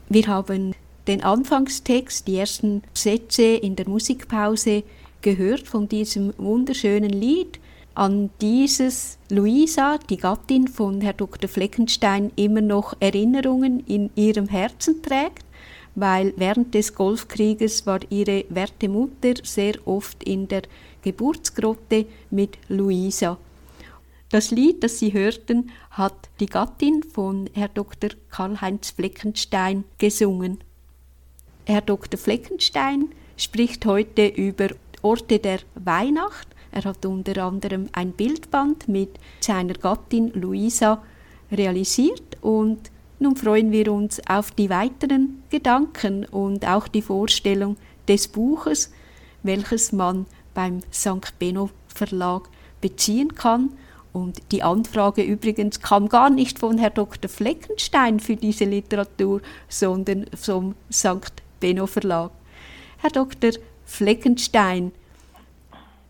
Wir 0.09 0.27
haben 0.27 0.75
den 1.07 1.23
Anfangstext, 1.23 2.27
die 2.29 2.37
ersten 2.37 2.83
Sätze 2.95 3.43
in 3.43 3.77
der 3.77 3.89
Musikpause 3.89 4.85
gehört 5.23 5.67
von 5.67 5.89
diesem 5.89 6.35
wunderschönen 6.39 7.11
Lied, 7.11 7.59
an 7.99 8.31
dieses 8.41 9.19
Luisa, 9.29 9.99
die 9.99 10.19
Gattin 10.19 10.69
von 10.69 11.01
Herr 11.01 11.15
Dr. 11.15 11.49
Fleckenstein, 11.49 12.31
immer 12.37 12.61
noch 12.61 12.95
Erinnerungen 13.01 13.81
in 13.87 14.11
ihrem 14.15 14.47
Herzen 14.47 15.03
trägt, 15.03 15.45
weil 15.97 16.33
während 16.37 16.75
des 16.75 16.95
Golfkrieges 16.95 17.87
war 17.87 17.99
ihre 18.09 18.45
werte 18.51 18.89
Mutter 18.89 19.35
sehr 19.43 19.75
oft 19.85 20.23
in 20.23 20.47
der 20.47 20.63
Geburtsgrotte 21.03 22.07
mit 22.31 22.57
Luisa. 22.69 23.37
Das 24.31 24.53
Lied, 24.53 24.85
das 24.85 25.01
Sie 25.01 25.13
hörten, 25.13 25.73
hat 25.91 26.29
die 26.39 26.47
Gattin 26.47 27.03
von 27.03 27.51
Herr 27.53 27.69
Dr. 27.69 28.11
Karl-Heinz 28.31 28.91
Fleckenstein 28.91 29.83
gesungen. 29.99 30.59
Herr 31.67 31.81
Dr. 31.81 32.17
Fleckenstein 32.17 33.09
spricht 33.37 33.87
heute 33.87 34.29
über 34.29 34.69
Orte 35.03 35.41
der 35.41 35.59
Weihnacht 35.75 36.47
er 36.73 36.85
hat 36.85 37.05
unter 37.07 37.45
anderem 37.45 37.89
ein 37.93 38.13
Bildband 38.13 38.89
mit 38.89 39.11
seiner 39.41 39.75
Gattin 39.75 40.33
Luisa 40.35 41.03
realisiert 41.51 42.37
und 42.41 42.91
nun 43.21 43.35
freuen 43.35 43.73
wir 43.73 43.93
uns 43.93 44.21
auf 44.29 44.53
die 44.53 44.71
weiteren 44.71 45.43
Gedanken 45.51 46.25
und 46.25 46.67
auch 46.67 46.87
die 46.87 47.03
Vorstellung 47.03 47.77
des 48.07 48.29
Buches, 48.29 48.93
welches 49.43 49.93
man 49.93 50.27
beim 50.55 50.81
St. 50.93 51.37
Benno 51.39 51.71
Verlag 51.89 52.49
beziehen 52.81 53.35
kann. 53.35 53.71
Und 54.13 54.41
die 54.53 54.63
Anfrage 54.63 55.23
übrigens 55.23 55.81
kam 55.81 56.09
gar 56.09 56.31
nicht 56.31 56.59
von 56.59 56.79
Herrn 56.79 56.95
Dr. 56.95 57.29
Fleckenstein 57.29 58.21
für 58.21 58.37
diese 58.37 58.65
Literatur, 58.65 59.41
sondern 59.69 60.27
vom 60.35 60.75
St. 60.93 61.33
Benno 61.61 61.87
Verlag. 61.87 62.31
Herr 62.99 63.11
Dr. 63.11 63.51
Fleckenstein, 63.85 64.93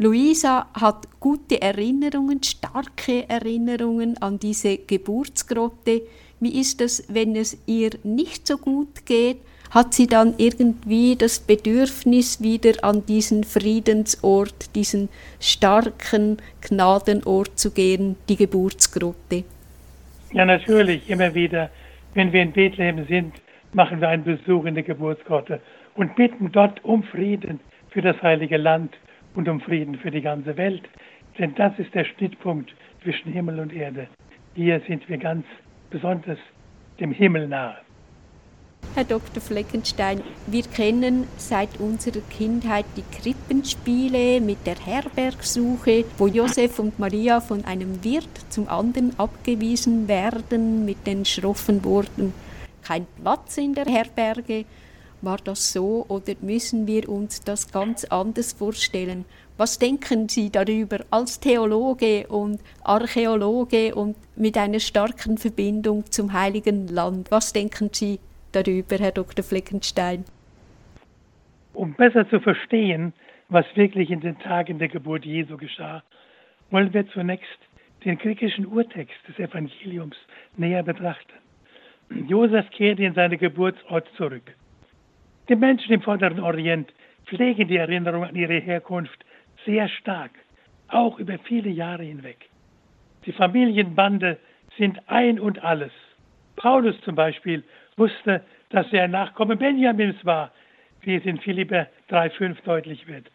Luisa 0.01 0.69
hat 0.81 1.09
gute 1.19 1.61
Erinnerungen, 1.61 2.41
starke 2.45 3.29
Erinnerungen 3.29 4.17
an 4.23 4.39
diese 4.39 4.79
Geburtsgrotte. 4.79 6.03
Wie 6.39 6.61
ist 6.61 6.81
es, 6.81 7.13
wenn 7.13 7.35
es 7.35 7.61
ihr 7.67 7.91
nicht 8.05 8.47
so 8.47 8.59
gut 8.59 9.05
geht? 9.07 9.39
Hat 9.73 9.95
sie 9.95 10.07
dann 10.07 10.35
irgendwie 10.39 11.17
das 11.17 11.41
Bedürfnis, 11.41 12.41
wieder 12.41 12.75
an 12.83 13.07
diesen 13.07 13.43
Friedensort, 13.43 14.77
diesen 14.77 15.09
starken 15.41 16.37
Gnadenort 16.61 17.59
zu 17.59 17.73
gehen, 17.73 18.15
die 18.29 18.37
Geburtsgrotte? 18.37 19.43
Ja, 20.33 20.45
natürlich, 20.45 21.11
immer 21.11 21.35
wieder. 21.35 21.71
Wenn 22.15 22.33
wir 22.33 22.43
in 22.43 22.53
Bethlehem 22.53 23.05
sind, 23.09 23.35
machen 23.73 24.01
wir 24.01 24.09
einen 24.09 24.23
Besuch 24.23 24.65
in 24.65 24.77
der 24.77 24.85
Geburtsgrotte 24.85 25.61
und 25.97 26.15
bitten 26.15 26.53
dort 26.53 26.85
um 26.85 27.03
Frieden 27.03 27.59
für 27.91 28.01
das 28.01 28.23
heilige 28.23 28.59
Land 28.59 28.95
und 29.35 29.49
um 29.49 29.61
Frieden 29.61 29.97
für 29.97 30.11
die 30.11 30.21
ganze 30.21 30.57
Welt. 30.57 30.83
Denn 31.39 31.55
das 31.55 31.79
ist 31.79 31.95
der 31.95 32.05
Schnittpunkt 32.05 32.75
zwischen 33.03 33.33
Himmel 33.33 33.61
und 33.61 33.73
Erde. 33.73 34.09
Hier 34.55 34.81
sind 34.89 35.09
wir 35.09 35.19
ganz 35.19 35.45
besonders 35.91 36.39
dem 36.99 37.13
Himmel 37.13 37.49
nahe. 37.49 37.77
Herr 38.95 39.05
Dr. 39.05 39.41
Fleckenstein, 39.41 40.23
wir 40.47 40.63
kennen 40.63 41.25
seit 41.37 41.79
unserer 41.79 42.21
Kindheit 42.31 42.87
die 42.97 43.05
Krippenspiele 43.17 44.41
mit 44.41 44.67
der 44.67 44.77
Herbergsuche, 44.77 46.05
wo 46.17 46.27
Josef 46.27 46.79
und 46.79 46.99
Maria 46.99 47.41
von 47.41 47.65
einem 47.65 48.03
Wirt 48.03 48.51
zum 48.51 48.69
anderen 48.69 49.13
abgewiesen 49.19 50.09
werden 50.09 50.85
mit 50.85 51.07
den 51.07 51.25
schroffen 51.25 51.85
Worten 51.85 52.33
kein 52.89 53.07
Platz 53.21 53.59
in 53.59 53.75
der 53.75 53.85
Herberge 53.85 54.65
war 55.23 55.39
das 55.43 55.73
so 55.73 56.05
oder 56.09 56.35
müssen 56.41 56.87
wir 56.87 57.09
uns 57.09 57.41
das 57.41 57.73
ganz 57.73 58.05
anders 58.05 58.53
vorstellen? 58.53 59.25
Was 59.57 59.79
denken 59.79 60.29
Sie 60.29 60.51
darüber 60.51 60.99
als 61.11 61.41
Theologe 61.41 62.27
und 62.29 62.61
Archäologe 62.85 63.95
und 63.95 64.17
mit 64.37 64.57
einer 64.57 64.79
starken 64.79 65.37
Verbindung 65.37 66.05
zum 66.11 66.33
Heiligen 66.33 66.87
Land? 66.87 67.31
Was 67.31 67.53
denken 67.53 67.91
Sie 67.93 68.21
darüber, 68.53 68.97
Herr 68.99 69.13
Dr. 69.13 69.45
Fleckenstein? 69.45 70.25
Um 71.75 71.95
besser 71.95 72.29
zu 72.31 72.39
verstehen, 72.41 73.13
was 73.49 73.65
wirklich 73.75 74.11
in 74.11 74.21
den 74.21 74.39
Tagen 74.39 74.79
der 74.79 74.89
Geburt 74.89 75.25
Jesu 75.25 75.57
geschah, 75.57 76.03
wollen 76.71 76.93
wir 76.93 77.09
zunächst 77.09 77.59
den 78.05 78.19
griechischen 78.19 78.67
Urtext 78.67 79.17
des 79.27 79.39
Evangeliums 79.39 80.17
näher 80.57 80.83
betrachten. 80.83 81.33
Josef 82.29 82.71
kehrte 82.71 83.05
in 83.05 83.15
seinen 83.15 83.39
Geburtsort 83.39 84.07
zurück. 84.17 84.55
Die 85.49 85.57
Menschen 85.57 85.95
im 85.95 86.03
Vorderen 86.03 86.41
Orient 86.41 86.93
pflegen 87.25 87.69
die 87.69 87.79
Erinnerung 87.79 88.25
an 88.25 88.37
ihre 88.37 88.59
Herkunft 88.59 89.25
sehr 89.65 89.89
stark, 89.89 90.33
auch 90.89 91.19
über 91.19 91.39
viele 91.39 91.71
Jahre 91.71 92.03
hinweg. 92.03 92.51
Die 93.25 93.33
Familienbande 93.33 94.39
sind 94.77 95.01
ein 95.07 95.41
und 95.41 95.63
alles. 95.65 95.93
Paulus 96.57 97.01
zum 97.01 97.15
Beispiel 97.15 97.65
wusste, 97.97 98.45
dass 98.71 98.93
er 98.93 99.05
ein 99.05 99.13
Nachkomme 99.13 99.57
Benjamins 99.57 100.23
war, 100.25 100.53
wie 101.01 101.15
es 101.15 101.25
in 101.25 101.39
Philipper 101.39 101.87
3,5 102.11 102.63
deutlich 102.65 103.07
wird. 103.07 103.31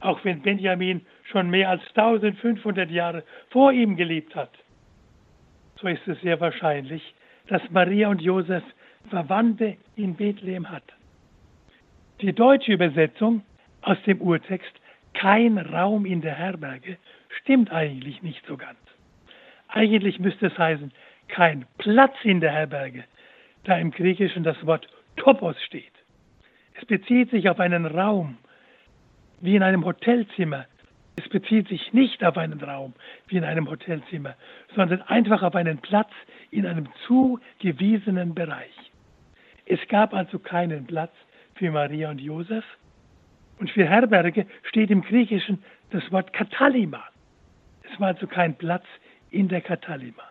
Auch 0.00 0.24
wenn 0.24 0.42
Benjamin 0.42 1.06
schon 1.30 1.48
mehr 1.48 1.70
als 1.70 1.82
1500 1.94 2.90
Jahre 2.90 3.22
vor 3.50 3.72
ihm 3.72 3.96
gelebt 3.96 4.34
hat. 4.34 4.50
So 5.80 5.86
ist 5.86 6.06
es 6.08 6.20
sehr 6.22 6.40
wahrscheinlich, 6.40 7.14
dass 7.46 7.62
Maria 7.70 8.08
und 8.08 8.20
Josef 8.20 8.64
Verwandte 9.10 9.76
in 9.94 10.14
Bethlehem 10.16 10.68
hatten. 10.68 11.01
Die 12.22 12.32
deutsche 12.32 12.72
Übersetzung 12.72 13.42
aus 13.80 13.96
dem 14.06 14.20
Urtext 14.20 14.70
kein 15.12 15.58
Raum 15.58 16.06
in 16.06 16.20
der 16.20 16.36
Herberge 16.36 16.96
stimmt 17.40 17.72
eigentlich 17.72 18.22
nicht 18.22 18.46
so 18.46 18.56
ganz. 18.56 18.78
Eigentlich 19.66 20.20
müsste 20.20 20.46
es 20.46 20.56
heißen, 20.56 20.92
kein 21.26 21.66
Platz 21.78 22.14
in 22.22 22.40
der 22.40 22.52
Herberge, 22.52 23.02
da 23.64 23.76
im 23.76 23.90
Griechischen 23.90 24.44
das 24.44 24.64
Wort 24.64 24.86
Topos 25.16 25.60
steht. 25.64 25.92
Es 26.80 26.84
bezieht 26.84 27.30
sich 27.30 27.48
auf 27.50 27.58
einen 27.58 27.86
Raum, 27.86 28.38
wie 29.40 29.56
in 29.56 29.64
einem 29.64 29.84
Hotelzimmer. 29.84 30.66
Es 31.16 31.28
bezieht 31.28 31.66
sich 31.66 31.92
nicht 31.92 32.22
auf 32.22 32.38
einen 32.38 32.60
Raum, 32.60 32.94
wie 33.26 33.38
in 33.38 33.44
einem 33.44 33.68
Hotelzimmer, 33.68 34.36
sondern 34.76 35.02
einfach 35.02 35.42
auf 35.42 35.56
einen 35.56 35.78
Platz 35.78 36.12
in 36.52 36.66
einem 36.66 36.88
zugewiesenen 37.08 38.32
Bereich. 38.32 38.92
Es 39.66 39.80
gab 39.88 40.14
also 40.14 40.38
keinen 40.38 40.86
Platz 40.86 41.12
für 41.54 41.70
Maria 41.70 42.10
und 42.10 42.20
Josef. 42.20 42.64
Und 43.58 43.70
für 43.70 43.88
Herberge 43.88 44.46
steht 44.64 44.90
im 44.90 45.02
Griechischen 45.02 45.62
das 45.90 46.10
Wort 46.10 46.32
Katalima. 46.32 47.02
Es 47.82 48.00
war 48.00 48.08
also 48.08 48.26
kein 48.26 48.54
Platz 48.56 48.84
in 49.30 49.48
der 49.48 49.60
Katalima. 49.60 50.22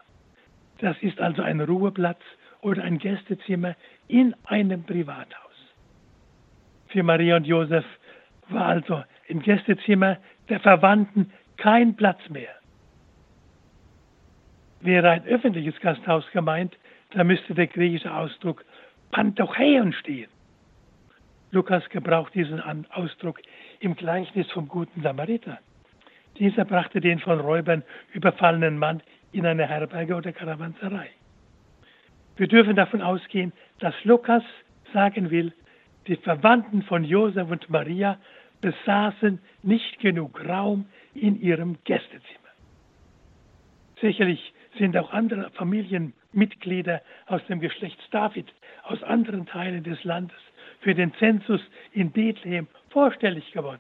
Das 0.80 0.98
ist 1.02 1.20
also 1.20 1.42
ein 1.42 1.62
Ruheplatz 1.62 2.22
oder 2.62 2.84
ein 2.84 2.98
Gästezimmer 2.98 3.76
in 4.08 4.36
einem 4.46 4.84
Privathaus. 4.84 5.52
Für 6.88 7.04
Maria 7.04 7.38
und 7.38 7.46
Josef 7.46 7.86
war 8.50 8.66
also 8.66 9.04
im 9.28 9.42
Gästezimmer 9.42 10.18
der 10.50 10.60
Verwandten 10.60 11.32
kein 11.58 11.96
Platz 11.96 12.20
mehr. 12.30 12.54
Wäre 14.82 15.12
ein 15.12 15.26
öffentliches 15.26 15.80
Gasthaus 15.80 16.26
gemeint, 16.32 16.76
da 17.12 17.24
müsste 17.24 17.54
der 17.54 17.68
griechische 17.68 18.14
Ausdruck 18.14 18.66
Pantochäon 19.12 19.94
stehen. 19.94 20.30
Lukas 21.52 21.88
gebraucht 21.90 22.34
diesen 22.34 22.62
Ausdruck 22.92 23.42
im 23.82 23.96
Gleichnis 23.96 24.50
vom 24.52 24.68
guten 24.68 25.02
Samariter. 25.02 25.60
Dieser 26.40 26.64
brachte 26.64 27.02
den 27.02 27.20
von 27.20 27.40
Räubern 27.40 27.84
überfallenen 28.14 28.78
Mann 28.78 29.04
in 29.34 29.46
eine 29.46 29.68
Herberge 29.68 30.16
oder 30.16 30.32
Karawanserei. 30.32 31.10
Wir 32.38 32.48
dürfen 32.48 32.76
davon 32.76 33.02
ausgehen, 33.02 33.52
dass 33.80 33.94
Lukas 34.06 34.44
sagen 34.94 35.30
will, 35.30 35.54
die 36.08 36.16
Verwandten 36.16 36.84
von 36.84 37.04
Josef 37.04 37.50
und 37.52 37.70
Maria 37.70 38.18
besaßen 38.62 39.40
nicht 39.62 40.00
genug 40.00 40.44
Raum 40.48 40.86
in 41.14 41.40
ihrem 41.40 41.78
Gästezimmer. 41.84 42.22
Sicherlich 44.00 44.54
sind 44.78 44.96
auch 44.96 45.12
andere 45.12 45.50
Familienmitglieder 45.52 47.02
aus 47.28 47.46
dem 47.48 47.60
Geschlecht 47.60 48.00
David 48.12 48.48
aus 48.84 49.04
anderen 49.04 49.46
Teilen 49.46 49.84
des 49.84 50.04
Landes 50.04 50.38
für 50.82 50.94
den 50.94 51.14
Zensus 51.16 51.62
in 51.94 52.12
Bethlehem 52.12 52.68
vorstellig 52.90 53.52
geworden. 53.54 53.80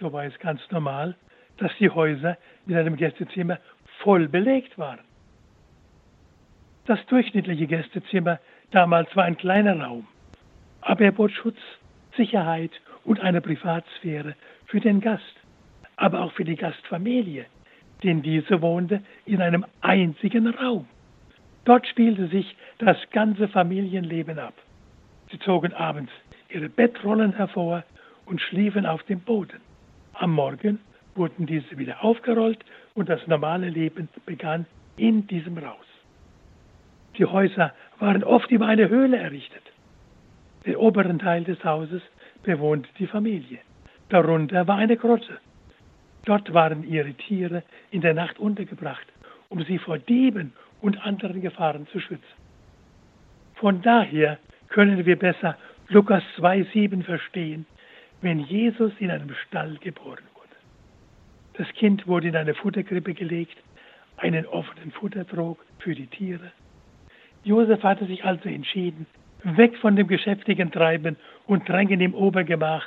So 0.00 0.12
war 0.12 0.24
es 0.24 0.38
ganz 0.38 0.60
normal, 0.70 1.14
dass 1.58 1.70
die 1.78 1.90
Häuser 1.90 2.36
mit 2.66 2.76
einem 2.76 2.96
Gästezimmer 2.96 3.58
voll 3.98 4.28
belegt 4.28 4.76
waren. 4.78 5.00
Das 6.86 7.04
durchschnittliche 7.06 7.66
Gästezimmer 7.66 8.40
damals 8.72 9.14
war 9.14 9.24
ein 9.24 9.36
kleiner 9.36 9.80
Raum, 9.80 10.06
aber 10.80 11.02
er 11.02 11.12
bot 11.12 11.30
Schutz, 11.30 11.58
Sicherheit 12.16 12.72
und 13.04 13.20
eine 13.20 13.40
Privatsphäre 13.40 14.34
für 14.66 14.80
den 14.80 15.00
Gast, 15.00 15.36
aber 15.96 16.20
auch 16.20 16.32
für 16.32 16.44
die 16.44 16.56
Gastfamilie, 16.56 17.46
denn 18.02 18.22
diese 18.22 18.60
wohnte 18.60 19.02
in 19.26 19.40
einem 19.40 19.64
einzigen 19.80 20.48
Raum. 20.48 20.88
Dort 21.64 21.86
spielte 21.86 22.26
sich 22.26 22.56
das 22.78 22.96
ganze 23.12 23.46
Familienleben 23.46 24.38
ab. 24.40 24.54
Sie 25.32 25.38
zogen 25.38 25.72
abends 25.72 26.12
ihre 26.50 26.68
Bettrollen 26.68 27.32
hervor 27.32 27.84
und 28.26 28.40
schliefen 28.40 28.84
auf 28.84 29.02
dem 29.04 29.20
Boden. 29.20 29.60
Am 30.12 30.32
Morgen 30.32 30.78
wurden 31.14 31.46
diese 31.46 31.78
wieder 31.78 32.04
aufgerollt 32.04 32.62
und 32.94 33.08
das 33.08 33.26
normale 33.26 33.70
Leben 33.70 34.08
begann 34.26 34.66
in 34.98 35.26
diesem 35.26 35.58
Haus. 35.66 35.86
Die 37.16 37.24
Häuser 37.24 37.72
waren 37.98 38.22
oft 38.24 38.50
über 38.50 38.66
eine 38.66 38.90
Höhle 38.90 39.16
errichtet. 39.16 39.62
Den 40.66 40.76
oberen 40.76 41.18
Teil 41.18 41.44
des 41.44 41.64
Hauses 41.64 42.02
bewohnte 42.42 42.90
die 42.98 43.06
Familie. 43.06 43.58
Darunter 44.10 44.66
war 44.68 44.76
eine 44.76 44.98
Grotte. 44.98 45.38
Dort 46.26 46.52
waren 46.52 46.84
ihre 46.84 47.14
Tiere 47.14 47.62
in 47.90 48.02
der 48.02 48.14
Nacht 48.14 48.38
untergebracht, 48.38 49.06
um 49.48 49.62
sie 49.64 49.78
vor 49.78 49.98
Dieben 49.98 50.52
und 50.82 51.04
anderen 51.04 51.40
Gefahren 51.40 51.86
zu 51.88 52.00
schützen. 52.00 52.22
Von 53.54 53.80
daher 53.80 54.38
können 54.72 55.04
wir 55.06 55.18
besser 55.18 55.56
Lukas 55.88 56.22
2,7 56.38 57.04
verstehen, 57.04 57.66
wenn 58.22 58.40
Jesus 58.40 58.92
in 58.98 59.10
einem 59.10 59.34
Stall 59.46 59.76
geboren 59.80 60.24
wurde. 60.34 60.56
Das 61.54 61.68
Kind 61.74 62.06
wurde 62.06 62.28
in 62.28 62.36
eine 62.36 62.54
Futterkrippe 62.54 63.14
gelegt, 63.14 63.56
einen 64.16 64.46
offenen 64.46 64.90
Futtertrog 64.90 65.64
für 65.78 65.94
die 65.94 66.06
Tiere. 66.06 66.50
Josef 67.44 67.82
hatte 67.82 68.06
sich 68.06 68.24
also 68.24 68.48
entschieden, 68.48 69.06
weg 69.42 69.76
von 69.78 69.96
dem 69.96 70.06
geschäftigen 70.06 70.70
Treiben 70.70 71.16
und 71.46 71.68
Drängen 71.68 72.00
im 72.00 72.14
Obergemach, 72.14 72.86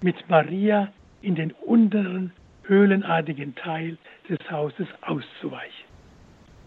mit 0.00 0.28
Maria 0.28 0.92
in 1.20 1.34
den 1.34 1.52
unteren, 1.52 2.32
höhlenartigen 2.64 3.54
Teil 3.54 3.98
des 4.28 4.38
Hauses 4.50 4.86
auszuweichen. 5.02 5.84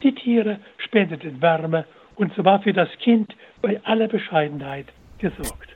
Die 0.03 0.13
Tiere 0.13 0.59
spendeten 0.77 1.41
Wärme 1.41 1.85
und 2.15 2.33
so 2.35 2.43
war 2.45 2.61
für 2.61 2.73
das 2.73 2.89
Kind 2.99 3.35
bei 3.61 3.79
aller 3.83 4.07
Bescheidenheit 4.07 4.87
gesorgt. 5.17 5.69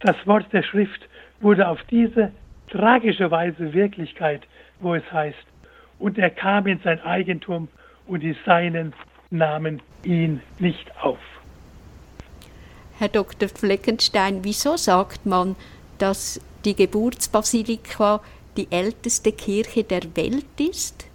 Das 0.00 0.16
Wort 0.26 0.46
der 0.52 0.62
Schrift 0.62 1.00
wurde 1.40 1.68
auf 1.68 1.80
diese 1.90 2.32
tragische 2.70 3.30
Weise 3.30 3.72
Wirklichkeit, 3.72 4.42
wo 4.80 4.94
es 4.94 5.12
heißt, 5.12 5.36
und 5.98 6.18
er 6.18 6.30
kam 6.30 6.66
in 6.66 6.80
sein 6.80 7.00
Eigentum 7.00 7.68
und 8.06 8.20
die 8.20 8.36
Seinen 8.46 8.92
nahmen 9.30 9.82
ihn 10.04 10.40
nicht 10.58 10.90
auf. 11.02 11.18
Herr 12.98 13.08
Dr. 13.08 13.48
Fleckenstein, 13.48 14.44
wieso 14.44 14.76
sagt 14.76 15.26
man, 15.26 15.56
dass 15.98 16.40
die 16.64 16.74
Geburtsbasilika 16.74 18.20
die 18.56 18.68
älteste 18.70 19.32
Kirche 19.32 19.84
der 19.84 20.02
Welt 20.16 20.58
ist? 20.58 21.08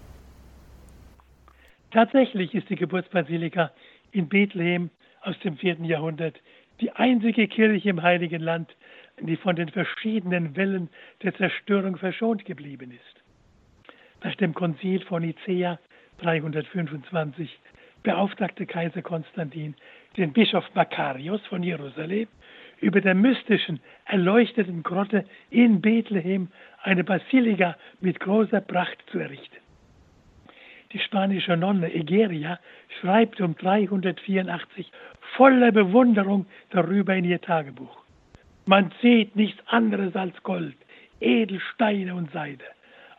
Tatsächlich 1.92 2.54
ist 2.54 2.70
die 2.70 2.76
Geburtsbasilika 2.76 3.72
in 4.14 4.30
Bethlehem 4.30 4.90
aus 5.22 5.38
dem 5.40 5.58
vierten 5.58 5.86
Jahrhundert 5.86 6.40
die 6.80 6.92
einzige 6.92 7.48
Kirche 7.48 7.90
im 7.90 8.02
Heiligen 8.02 8.42
Land, 8.42 8.76
die 9.20 9.36
von 9.36 9.56
den 9.56 9.70
verschiedenen 9.70 10.56
Wellen 10.56 10.90
der 11.22 11.36
Zerstörung 11.36 11.98
verschont 11.98 12.46
geblieben 12.46 12.92
ist. 12.92 13.24
Nach 14.24 14.36
dem 14.36 14.54
Konzil 14.54 15.02
von 15.02 15.22
Nicea 15.22 15.80
325 16.20 17.60
beauftragte 18.04 18.66
Kaiser 18.66 19.02
Konstantin 19.02 19.76
den 20.18 20.34
Bischof 20.34 20.66
Makarios 20.76 21.42
von 21.48 21.64
Jerusalem, 21.64 22.28
über 22.82 23.02
der 23.02 23.16
mystischen, 23.16 23.80
erleuchteten 24.06 24.84
Grotte 24.84 25.26
in 25.50 25.82
Bethlehem 25.82 26.50
eine 26.82 27.04
Basilika 27.04 27.78
mit 28.02 28.20
großer 28.20 28.62
Pracht 28.62 28.98
zu 29.10 29.20
errichten. 29.20 29.63
Die 30.94 31.00
spanische 31.00 31.58
Nonne 31.58 31.92
Egeria 31.92 32.60
schreibt 33.02 33.42
um 33.42 33.56
384 33.56 34.92
voller 35.36 35.72
Bewunderung 35.72 36.46
darüber 36.70 37.16
in 37.16 37.26
ihr 37.26 37.42
Tagebuch. 37.42 38.04
Man 38.66 38.94
sieht 39.02 39.36
nichts 39.36 39.62
anderes 39.68 40.16
als 40.16 40.42
Gold, 40.44 40.78
Edelsteine 41.20 42.14
und 42.14 42.32
Seide. 42.32 42.64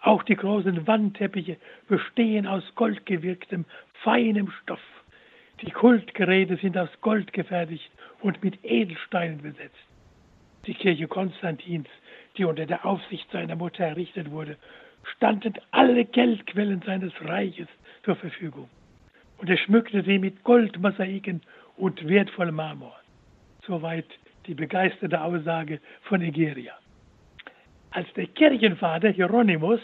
Auch 0.03 0.23
die 0.23 0.37
großen 0.37 0.87
Wandteppiche 0.87 1.57
bestehen 1.89 2.47
aus 2.47 2.63
goldgewirktem, 2.77 3.65
feinem 4.05 4.53
Stoff. 4.63 4.81
Die 5.63 5.71
Kultgeräte 5.71 6.57
sind 6.57 6.79
aus 6.79 6.91
Gold 7.01 7.33
gefertigt 7.33 7.91
und 8.21 8.43
mit 8.45 8.65
Edelsteinen 8.65 9.43
besetzt. 9.43 9.75
Die 10.67 10.75
Kirche 10.75 11.09
Konstantins, 11.09 11.89
die 12.37 12.45
unter 12.45 12.67
der 12.67 12.87
Aufsicht 12.87 13.31
seiner 13.33 13.57
Mutter 13.57 13.85
errichtet 13.85 14.31
wurde, 14.31 14.57
standen 15.05 15.55
alle 15.71 16.05
Geldquellen 16.05 16.83
seines 16.85 17.13
Reiches 17.23 17.69
zur 18.05 18.17
Verfügung. 18.17 18.69
Und 19.39 19.51
er 19.51 19.57
schmückte 19.57 20.03
sie 20.03 20.19
mit 20.19 20.43
Goldmosaiken 20.45 21.43
und 21.77 22.07
wertvollem 22.09 22.55
Marmor. 22.55 22.97
Soweit 23.67 24.07
die 24.47 24.55
begeisterte 24.55 25.21
Aussage 25.21 25.81
von 26.03 26.21
Egeria. 26.21 26.75
Als 27.91 28.13
der 28.15 28.27
Kirchenvater 28.27 29.11
Hieronymus 29.11 29.81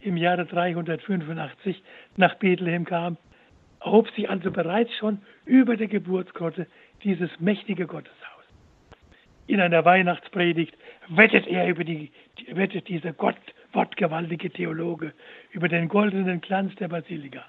im 0.00 0.16
Jahre 0.16 0.46
385 0.46 1.82
nach 2.16 2.34
Bethlehem 2.36 2.84
kam, 2.84 3.16
erhob 3.80 4.10
sich 4.10 4.28
also 4.28 4.50
bereits 4.50 4.94
schon 4.96 5.20
über 5.44 5.76
der 5.76 5.88
Geburtsgrotte 5.88 6.66
dieses 7.02 7.30
mächtige 7.40 7.86
Gotteshaus. 7.86 8.44
In 9.46 9.60
einer 9.60 9.84
Weihnachtspredigt 9.84 10.76
wettet 11.08 11.46
er 11.46 11.68
über 11.68 11.84
die, 11.84 12.10
wettet 12.52 12.88
dieser 12.88 13.12
Gott, 13.12 13.36
wortgewaltige 13.72 14.50
Theologe 14.50 15.12
über 15.50 15.68
den 15.68 15.88
goldenen 15.88 16.40
Glanz 16.40 16.74
der 16.76 16.88
Basilika. 16.88 17.44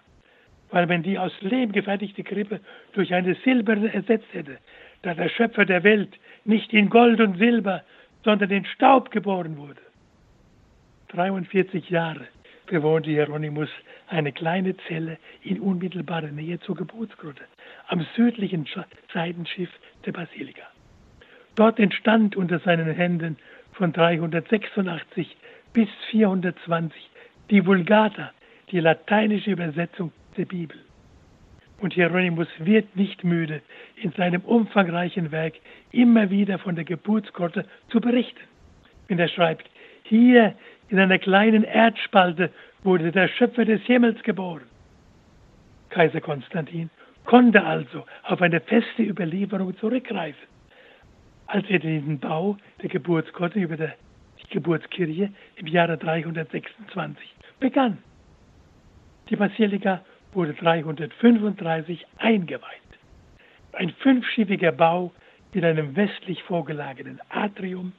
Weil 0.71 0.87
wenn 0.87 1.03
die 1.03 1.17
aus 1.17 1.33
Lehm 1.41 1.71
gefertigte 1.71 2.23
Krippe 2.23 2.59
durch 2.93 3.13
eine 3.13 3.35
silberne 3.43 3.93
ersetzt 3.93 4.27
hätte, 4.33 4.57
da 5.01 5.13
der 5.13 5.29
Schöpfer 5.29 5.65
der 5.65 5.83
Welt 5.83 6.19
nicht 6.45 6.73
in 6.73 6.89
Gold 6.89 7.19
und 7.19 7.37
Silber, 7.37 7.83
sondern 8.23 8.51
in 8.51 8.65
Staub 8.65 9.11
geboren 9.11 9.57
wurde. 9.57 9.81
43 11.09 11.89
Jahre 11.89 12.27
bewohnte 12.67 13.09
Hieronymus 13.09 13.69
eine 14.07 14.31
kleine 14.31 14.75
Zelle 14.87 15.17
in 15.43 15.59
unmittelbarer 15.59 16.31
Nähe 16.31 16.59
zur 16.59 16.75
Geburtsgrotte 16.75 17.43
am 17.87 18.05
südlichen 18.15 18.67
Seitenschiff 19.11 19.69
der 20.05 20.11
Basilika. 20.11 20.63
Dort 21.55 21.79
entstand 21.79 22.35
unter 22.35 22.59
seinen 22.59 22.93
Händen 22.93 23.37
von 23.73 23.91
386 23.91 25.35
bis 25.73 25.89
420 26.11 27.09
die 27.49 27.65
Vulgata, 27.65 28.31
die 28.71 28.79
lateinische 28.79 29.51
Übersetzung 29.51 30.11
der 30.37 30.45
Bibel. 30.45 30.77
Und 31.81 31.93
Hieronymus 31.93 32.47
wird 32.59 32.95
nicht 32.95 33.23
müde, 33.23 33.61
in 33.95 34.11
seinem 34.11 34.41
umfangreichen 34.41 35.31
Werk 35.31 35.55
immer 35.91 36.29
wieder 36.29 36.59
von 36.59 36.75
der 36.75 36.83
Geburtsgrotte 36.83 37.65
zu 37.89 38.01
berichten. 38.01 38.41
Wenn 39.07 39.19
er 39.19 39.29
schreibt, 39.29 39.69
hier 40.03 40.55
in 40.89 40.99
einer 40.99 41.19
kleinen 41.19 41.63
Erdspalte 41.63 42.51
wurde 42.83 43.11
der 43.11 43.27
Schöpfer 43.27 43.65
des 43.65 43.81
Himmels 43.83 44.21
geboren. 44.23 44.63
Kaiser 45.89 46.21
Konstantin 46.21 46.89
konnte 47.25 47.63
also 47.63 48.05
auf 48.23 48.41
eine 48.41 48.59
feste 48.59 49.03
Überlieferung 49.03 49.77
zurückgreifen. 49.77 50.47
Als 51.47 51.67
er 51.69 51.79
den 51.79 52.19
Bau 52.19 52.57
der 52.81 52.89
Geburtsgrotte 52.89 53.59
über 53.59 53.77
der 53.77 53.95
Geburtskirche 54.49 55.31
im 55.55 55.67
Jahre 55.67 55.97
326 55.97 57.35
begann. 57.59 57.99
Die 59.29 59.35
Basilika 59.35 60.03
wurde 60.33 60.53
335 60.53 62.05
eingeweiht. 62.17 62.63
Ein 63.73 63.91
fünfschiffiger 63.91 64.71
Bau 64.71 65.11
mit 65.53 65.63
einem 65.63 65.95
westlich 65.95 66.43
vorgelagerten 66.43 67.19
Atrium. 67.29 67.93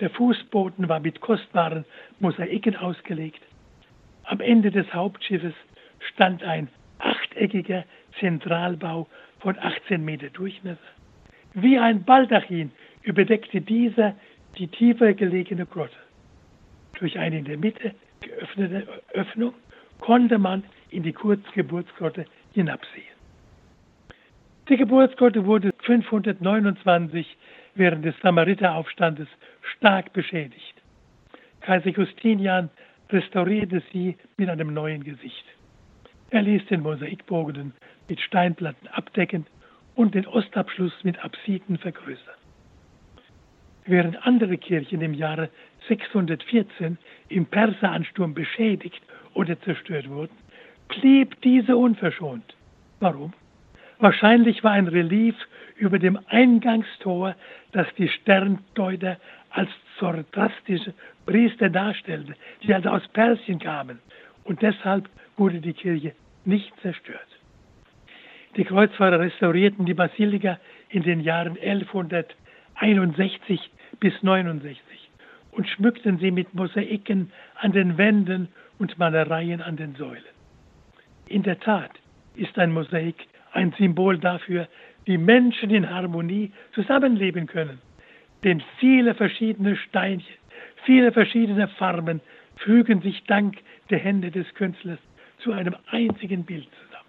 Der 0.00 0.10
Fußboden 0.10 0.88
war 0.88 1.00
mit 1.00 1.20
kostbaren 1.20 1.84
Mosaiken 2.20 2.76
ausgelegt. 2.76 3.40
Am 4.24 4.40
Ende 4.40 4.70
des 4.70 4.92
Hauptschiffes 4.92 5.54
stand 6.12 6.42
ein 6.42 6.68
achteckiger 6.98 7.84
Zentralbau 8.18 9.08
von 9.40 9.58
18 9.58 10.04
Meter 10.04 10.28
Durchmesser. 10.30 10.80
Wie 11.54 11.78
ein 11.78 12.04
Baldachin 12.04 12.72
überdeckte 13.02 13.60
dieser 13.60 14.14
die 14.58 14.68
tiefer 14.68 15.14
gelegene 15.14 15.66
Grotte. 15.66 15.96
Durch 16.98 17.18
eine 17.18 17.38
in 17.38 17.44
der 17.44 17.58
Mitte 17.58 17.94
geöffnete 18.20 18.86
Öffnung 19.12 19.54
konnte 20.00 20.38
man 20.38 20.64
in 20.90 21.02
die 21.02 21.12
Kurzgeburtsgrotte 21.12 22.24
hinabsehen. 22.52 23.16
Die 24.68 24.76
Geburtsgrotte 24.76 25.44
wurde 25.44 25.72
529 25.82 27.36
während 27.74 28.04
des 28.04 28.14
Samariteraufstandes 28.22 29.28
stark 29.76 30.12
beschädigt. 30.12 30.74
Kaiser 31.60 31.90
Justinian 31.90 32.70
restaurierte 33.10 33.82
sie 33.92 34.16
mit 34.36 34.48
einem 34.48 34.72
neuen 34.72 35.04
Gesicht. 35.04 35.44
Er 36.30 36.42
ließ 36.42 36.66
den 36.66 36.80
Mosaikbogen 36.80 37.72
mit 38.08 38.20
Steinplatten 38.20 38.88
abdecken 38.88 39.46
und 39.94 40.14
den 40.14 40.26
Ostabschluss 40.26 40.92
mit 41.04 41.22
Apsiden 41.24 41.78
vergrößern. 41.78 42.34
Während 43.86 44.26
andere 44.26 44.58
Kirchen 44.58 45.00
im 45.00 45.14
Jahre 45.14 45.48
614 45.88 46.98
im 47.28 47.46
Perseransturm 47.46 48.34
beschädigt 48.34 49.00
oder 49.34 49.60
zerstört 49.60 50.08
wurden, 50.08 50.36
blieb 50.88 51.40
diese 51.42 51.76
unverschont. 51.76 52.56
Warum? 53.00 53.32
Wahrscheinlich 53.98 54.62
war 54.64 54.72
ein 54.72 54.88
Relief 54.88 55.36
über 55.76 55.98
dem 55.98 56.18
Eingangstor, 56.28 57.34
das 57.72 57.86
die 57.96 58.08
Sterndeuter 58.08 59.18
als 59.50 59.70
zoroastrische 59.98 60.94
Priester 61.24 61.70
darstellte, 61.70 62.34
die 62.62 62.74
also 62.74 62.90
aus 62.90 63.08
Persien 63.08 63.58
kamen. 63.58 63.98
Und 64.44 64.62
deshalb 64.62 65.08
wurde 65.36 65.60
die 65.60 65.72
Kirche 65.72 66.12
nicht 66.44 66.72
zerstört. 66.80 67.26
Die 68.56 68.64
Kreuzfahrer 68.64 69.20
restaurierten 69.20 69.86
die 69.86 69.94
Basilika 69.94 70.58
in 70.88 71.02
den 71.02 71.20
Jahren 71.20 71.58
1161 71.58 73.70
bis 74.00 74.22
69 74.22 75.10
und 75.52 75.68
schmückten 75.68 76.18
sie 76.18 76.30
mit 76.30 76.54
Mosaiken 76.54 77.32
an 77.54 77.72
den 77.72 77.96
Wänden 77.98 78.48
und 78.78 78.98
Malereien 78.98 79.62
an 79.62 79.76
den 79.76 79.94
Säulen. 79.94 80.22
In 81.28 81.42
der 81.42 81.58
Tat 81.58 81.92
ist 82.34 82.58
ein 82.58 82.72
Mosaik 82.72 83.26
ein 83.52 83.72
Symbol 83.78 84.18
dafür, 84.18 84.68
wie 85.06 85.18
Menschen 85.18 85.70
in 85.70 85.88
Harmonie 85.88 86.52
zusammenleben 86.74 87.46
können. 87.46 87.78
Denn 88.44 88.62
viele 88.78 89.14
verschiedene 89.14 89.76
Steinchen, 89.76 90.36
viele 90.84 91.10
verschiedene 91.10 91.68
Farben 91.68 92.20
fügen 92.56 93.00
sich 93.00 93.24
dank 93.24 93.56
der 93.90 93.98
Hände 93.98 94.30
des 94.30 94.52
Künstlers 94.54 94.98
zu 95.38 95.52
einem 95.52 95.74
einzigen 95.90 96.44
Bild 96.44 96.68
zusammen. 96.84 97.08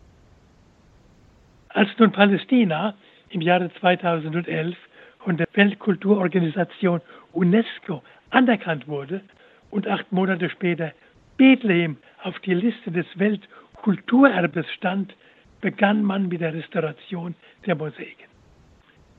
Als 1.69 1.89
nun 1.97 2.11
Palästina 2.11 2.95
im 3.29 3.41
Jahre 3.41 3.71
2011 3.79 4.75
von 5.27 5.35
der 5.35 5.47
Weltkulturorganisation 5.55 7.01
UNESCO 7.33 8.01
anerkannt 8.29 8.87
wurde 8.87 9.19
und 9.71 9.85
acht 9.85 10.09
Monate 10.13 10.49
später 10.49 10.93
Bethlehem 11.35 11.97
auf 12.23 12.39
die 12.39 12.53
Liste 12.53 12.91
des 12.91 13.05
Weltkulturerbes 13.15 14.65
stand, 14.71 15.13
begann 15.59 16.01
man 16.01 16.29
mit 16.29 16.39
der 16.39 16.53
Restauration 16.53 17.35
der 17.65 17.75
Mosaiken. 17.75 18.29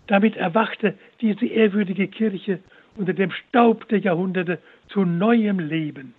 Damit 0.07 0.35
erwachte 0.35 0.94
diese 1.21 1.44
ehrwürdige 1.44 2.09
Kirche 2.09 2.61
unter 2.97 3.12
dem 3.12 3.31
Staub 3.31 3.87
der 3.88 3.99
Jahrhunderte 3.99 4.61
zu 4.88 5.05
neuem 5.05 5.59
Leben. 5.59 6.14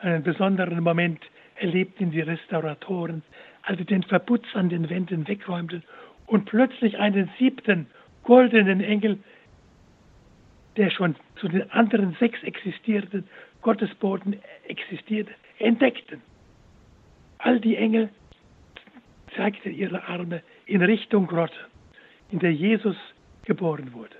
Einen 0.00 0.24
besonderen 0.24 0.82
Moment 0.82 1.20
erlebten 1.54 2.10
die 2.10 2.22
Restauratoren, 2.22 3.22
als 3.62 3.78
sie 3.78 3.84
den 3.84 4.02
Verputz 4.02 4.46
an 4.54 4.68
den 4.68 4.90
Wänden 4.90 5.28
wegräumten 5.28 5.84
und 6.26 6.46
plötzlich 6.46 6.98
einen 6.98 7.30
siebten 7.38 7.86
goldenen 8.28 8.82
Engel, 8.82 9.18
der 10.76 10.90
schon 10.90 11.16
zu 11.40 11.48
den 11.48 11.70
anderen 11.70 12.14
sechs 12.20 12.42
existierenden 12.42 13.26
Gottesboten 13.62 14.36
existierte, 14.66 15.32
entdeckten. 15.58 16.20
All 17.38 17.58
die 17.58 17.76
Engel 17.76 18.10
zeigten 19.34 19.72
ihre 19.74 20.06
Arme 20.06 20.42
in 20.66 20.82
Richtung 20.82 21.26
Grotte, 21.26 21.56
in 22.30 22.38
der 22.40 22.52
Jesus 22.52 22.96
geboren 23.46 23.94
wurde. 23.94 24.16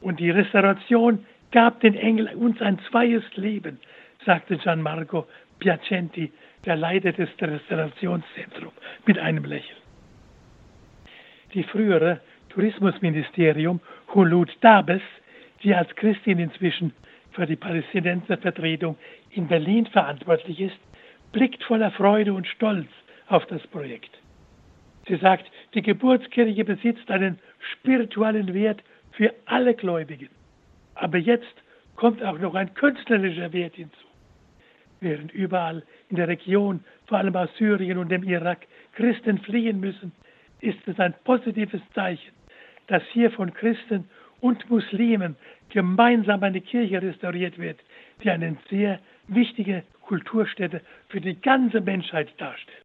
Und 0.00 0.18
die 0.18 0.30
Restauration 0.30 1.26
gab 1.50 1.80
den 1.80 1.96
Engel 1.96 2.34
uns 2.34 2.58
ein 2.62 2.78
zweies 2.88 3.24
Leben, 3.36 3.78
sagte 4.24 4.56
Gianmarco 4.56 5.26
Piacenti, 5.58 6.32
der 6.64 6.76
Leiter 6.76 7.12
des 7.12 7.28
Restaurationszentrums, 7.38 8.72
mit 9.04 9.18
einem 9.18 9.44
Lächeln. 9.44 9.76
Die 11.52 11.64
frühere 11.64 12.22
Tourismusministerium 12.50 13.80
Hulud 14.14 14.50
Dabes, 14.60 15.02
die 15.62 15.74
als 15.74 15.94
Christin 15.96 16.38
inzwischen 16.38 16.92
für 17.32 17.46
die 17.46 17.56
Palästinenservertretung 17.56 18.96
in 19.30 19.46
Berlin 19.46 19.86
verantwortlich 19.86 20.60
ist, 20.60 20.78
blickt 21.32 21.62
voller 21.62 21.90
Freude 21.92 22.32
und 22.32 22.46
Stolz 22.46 22.88
auf 23.28 23.46
das 23.46 23.64
Projekt. 23.68 24.10
Sie 25.06 25.16
sagt, 25.16 25.50
die 25.74 25.82
Geburtskirche 25.82 26.64
besitzt 26.64 27.10
einen 27.10 27.38
spirituellen 27.72 28.52
Wert 28.52 28.82
für 29.12 29.32
alle 29.46 29.74
Gläubigen. 29.74 30.28
Aber 30.94 31.18
jetzt 31.18 31.54
kommt 31.96 32.22
auch 32.22 32.38
noch 32.38 32.54
ein 32.54 32.74
künstlerischer 32.74 33.52
Wert 33.52 33.76
hinzu. 33.76 34.06
Während 35.00 35.32
überall 35.32 35.82
in 36.08 36.16
der 36.16 36.28
Region, 36.28 36.84
vor 37.06 37.18
allem 37.18 37.34
aus 37.36 37.48
Syrien 37.56 37.98
und 37.98 38.10
dem 38.10 38.22
Irak, 38.24 38.66
Christen 38.92 39.38
fliehen 39.38 39.80
müssen, 39.80 40.12
ist 40.60 40.86
es 40.86 40.98
ein 40.98 41.14
positives 41.24 41.80
Zeichen, 41.94 42.32
dass 42.90 43.02
hier 43.12 43.30
von 43.30 43.54
Christen 43.54 44.10
und 44.40 44.68
Muslimen 44.68 45.36
gemeinsam 45.68 46.42
eine 46.42 46.60
Kirche 46.60 47.00
restauriert 47.00 47.56
wird, 47.56 47.78
die 48.22 48.30
eine 48.30 48.56
sehr 48.68 48.98
wichtige 49.28 49.84
Kulturstätte 50.02 50.80
für 51.08 51.20
die 51.20 51.40
ganze 51.40 51.80
Menschheit 51.80 52.28
darstellt. 52.38 52.84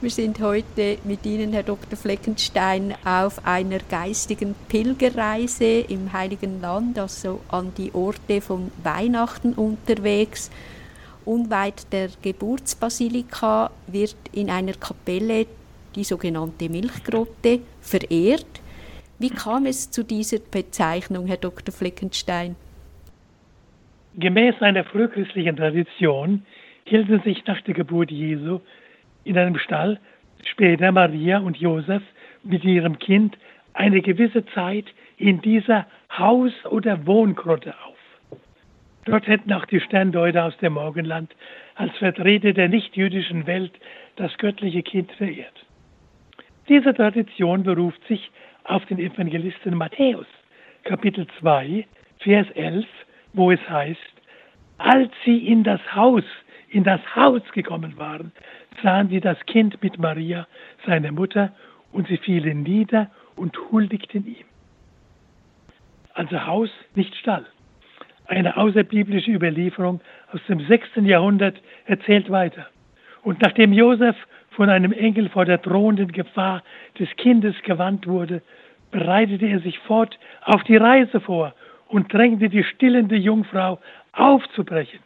Wir 0.00 0.10
sind 0.10 0.40
heute 0.40 0.98
mit 1.04 1.26
Ihnen, 1.26 1.52
Herr 1.52 1.64
Dr. 1.64 1.98
Fleckenstein, 1.98 2.94
auf 3.04 3.44
einer 3.44 3.80
geistigen 3.80 4.54
Pilgerreise 4.68 5.80
im 5.88 6.12
Heiligen 6.12 6.60
Land, 6.60 6.98
also 6.98 7.40
an 7.48 7.72
die 7.76 7.92
Orte 7.92 8.40
von 8.40 8.70
Weihnachten 8.84 9.54
unterwegs. 9.54 10.52
Unweit 11.24 11.92
der 11.92 12.10
Geburtsbasilika 12.22 13.72
wird 13.88 14.16
in 14.32 14.48
einer 14.50 14.74
Kapelle 14.74 15.46
die 15.96 16.04
sogenannte 16.04 16.68
Milchgrotte 16.68 17.60
verehrt. 17.80 18.59
Wie 19.20 19.28
kam 19.28 19.66
es 19.66 19.90
zu 19.90 20.02
dieser 20.02 20.38
Bezeichnung, 20.38 21.26
Herr 21.26 21.36
Dr. 21.36 21.74
Fleckenstein? 21.74 22.56
Gemäß 24.16 24.54
einer 24.62 24.82
frühchristlichen 24.82 25.56
Tradition 25.56 26.46
hielten 26.84 27.20
sich 27.20 27.44
nach 27.44 27.60
der 27.60 27.74
Geburt 27.74 28.10
Jesu 28.10 28.60
in 29.24 29.36
einem 29.36 29.58
Stall 29.58 30.00
später 30.42 30.90
Maria 30.90 31.36
und 31.36 31.58
Josef 31.58 32.02
mit 32.44 32.64
ihrem 32.64 32.98
Kind 32.98 33.36
eine 33.74 34.00
gewisse 34.00 34.46
Zeit 34.54 34.86
in 35.18 35.42
dieser 35.42 35.84
Haus- 36.16 36.64
oder 36.70 37.06
Wohngrotte 37.06 37.74
auf. 37.86 38.38
Dort 39.04 39.26
hätten 39.26 39.52
auch 39.52 39.66
die 39.66 39.80
Sterndeuter 39.80 40.46
aus 40.46 40.56
dem 40.62 40.72
Morgenland 40.72 41.30
als 41.74 41.94
Vertreter 41.98 42.54
der 42.54 42.70
nichtjüdischen 42.70 43.46
Welt 43.46 43.72
das 44.16 44.34
göttliche 44.38 44.82
Kind 44.82 45.12
verehrt. 45.12 45.66
Diese 46.70 46.94
Tradition 46.94 47.64
beruft 47.64 48.02
sich 48.08 48.30
auf 48.64 48.84
den 48.86 48.98
Evangelisten 48.98 49.74
Matthäus, 49.74 50.26
Kapitel 50.84 51.26
2, 51.40 51.86
Vers 52.18 52.46
11, 52.54 52.86
wo 53.32 53.50
es 53.50 53.60
heißt, 53.68 53.98
als 54.78 55.10
sie 55.24 55.38
in 55.46 55.64
das 55.64 55.80
Haus, 55.94 56.24
in 56.68 56.84
das 56.84 57.00
Haus 57.14 57.42
gekommen 57.52 57.96
waren, 57.96 58.32
sahen 58.82 59.08
sie 59.08 59.20
das 59.20 59.38
Kind 59.46 59.82
mit 59.82 59.98
Maria, 59.98 60.46
seine 60.86 61.12
Mutter, 61.12 61.52
und 61.92 62.08
sie 62.08 62.18
fielen 62.18 62.62
nieder 62.62 63.10
und 63.36 63.56
huldigten 63.70 64.26
ihm. 64.26 64.46
Also 66.14 66.46
Haus, 66.46 66.70
nicht 66.94 67.14
Stall. 67.16 67.46
Eine 68.26 68.56
außerbiblische 68.56 69.32
Überlieferung 69.32 70.00
aus 70.32 70.40
dem 70.48 70.60
6. 70.60 70.88
Jahrhundert 71.02 71.60
erzählt 71.86 72.30
weiter. 72.30 72.66
Und 73.22 73.42
nachdem 73.42 73.72
Josef 73.72 74.16
von 74.60 74.68
einem 74.68 74.92
Engel 74.92 75.30
vor 75.30 75.46
der 75.46 75.56
drohenden 75.56 76.12
Gefahr 76.12 76.62
des 76.98 77.08
Kindes 77.16 77.54
gewandt 77.62 78.06
wurde, 78.06 78.42
bereitete 78.90 79.46
er 79.46 79.60
sich 79.60 79.78
fort 79.78 80.18
auf 80.42 80.62
die 80.64 80.76
Reise 80.76 81.18
vor 81.18 81.54
und 81.88 82.12
drängte 82.12 82.50
die 82.50 82.62
stillende 82.64 83.16
Jungfrau 83.16 83.78
aufzubrechen. 84.12 84.98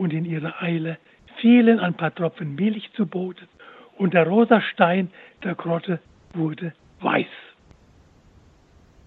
Und 0.00 0.14
in 0.14 0.24
ihrer 0.24 0.62
Eile 0.62 0.96
fielen 1.36 1.80
ein 1.80 1.92
paar 1.92 2.14
Tropfen 2.14 2.54
Milch 2.54 2.90
zu 2.94 3.04
Boden 3.04 3.46
und 3.98 4.14
der 4.14 4.26
rosa 4.26 4.62
Stein 4.62 5.10
der 5.44 5.54
Grotte 5.54 5.98
wurde 6.32 6.72
weiß. 7.02 7.26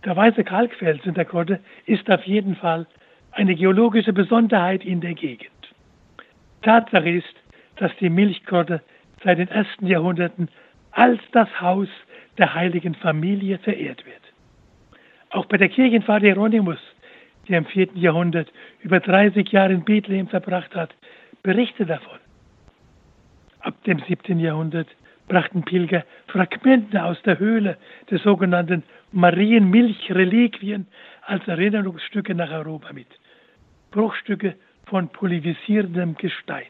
Der 0.05 0.15
weiße 0.15 0.43
Kalkfelsen 0.43 1.15
der 1.15 1.25
Grotte 1.25 1.59
ist 1.87 2.07
auf 2.11 2.23
jeden 2.25 2.55
Fall 2.55 2.85
eine 3.31 3.55
geologische 3.55 4.13
Besonderheit 4.13 4.85
in 4.85 5.01
der 5.01 5.15
Gegend. 5.15 5.49
Tatsache 6.61 7.09
ist, 7.09 7.33
dass 7.77 7.91
die 7.99 8.11
Milchgrotte 8.11 8.83
seit 9.23 9.37
den 9.37 9.47
ersten 9.47 9.87
Jahrhunderten 9.87 10.49
als 10.91 11.19
das 11.31 11.49
Haus 11.61 11.87
der 12.37 12.53
heiligen 12.53 12.95
Familie 12.95 13.57
verehrt 13.59 14.05
wird. 14.05 14.21
Auch 15.29 15.45
bei 15.45 15.57
der 15.57 15.69
Kirchenfahrt 15.69 16.23
Hieronymus, 16.23 16.79
der 17.47 17.59
im 17.59 17.65
4. 17.65 17.89
Jahrhundert 17.95 18.51
über 18.81 18.99
30 18.99 19.49
Jahre 19.51 19.73
in 19.73 19.83
Bethlehem 19.83 20.27
verbracht 20.27 20.75
hat, 20.75 20.93
berichtet 21.43 21.89
davon. 21.89 22.19
Ab 23.59 23.75
dem 23.83 23.99
7. 23.99 24.39
Jahrhundert 24.39 24.87
brachten 25.27 25.63
Pilger 25.63 26.03
Fragmente 26.27 27.03
aus 27.03 27.21
der 27.23 27.39
Höhle 27.39 27.77
der 28.09 28.19
sogenannten 28.19 28.83
Marienmilchreliquien 29.11 30.87
als 31.25 31.47
Erinnerungsstücke 31.47 32.35
nach 32.35 32.51
Europa 32.51 32.91
mit. 32.91 33.07
Bruchstücke 33.91 34.55
von 34.85 35.09
polyvisierendem 35.09 36.15
Gestein. 36.15 36.65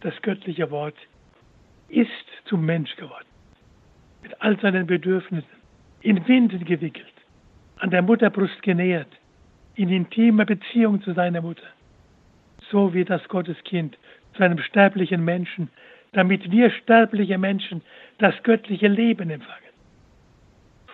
Das 0.00 0.14
göttliche 0.22 0.70
Wort 0.70 0.96
ist 1.88 2.10
zum 2.44 2.64
Mensch 2.64 2.94
geworden, 2.96 3.26
mit 4.22 4.40
all 4.40 4.58
seinen 4.60 4.86
Bedürfnissen, 4.86 5.58
in 6.02 6.26
Winden 6.28 6.64
gewickelt, 6.64 7.12
an 7.78 7.90
der 7.90 8.02
Mutterbrust 8.02 8.62
genährt, 8.62 9.08
in 9.74 9.88
intimer 9.88 10.44
Beziehung 10.44 11.02
zu 11.02 11.12
seiner 11.12 11.40
Mutter. 11.40 11.66
So 12.70 12.94
wie 12.94 13.04
das 13.04 13.26
Gotteskind 13.28 13.98
zu 14.34 14.44
einem 14.44 14.58
sterblichen 14.58 15.24
Menschen, 15.24 15.68
damit 16.12 16.50
wir 16.50 16.70
sterbliche 16.70 17.38
Menschen 17.38 17.82
das 18.18 18.34
göttliche 18.42 18.88
Leben 18.88 19.30
empfangen. 19.30 19.68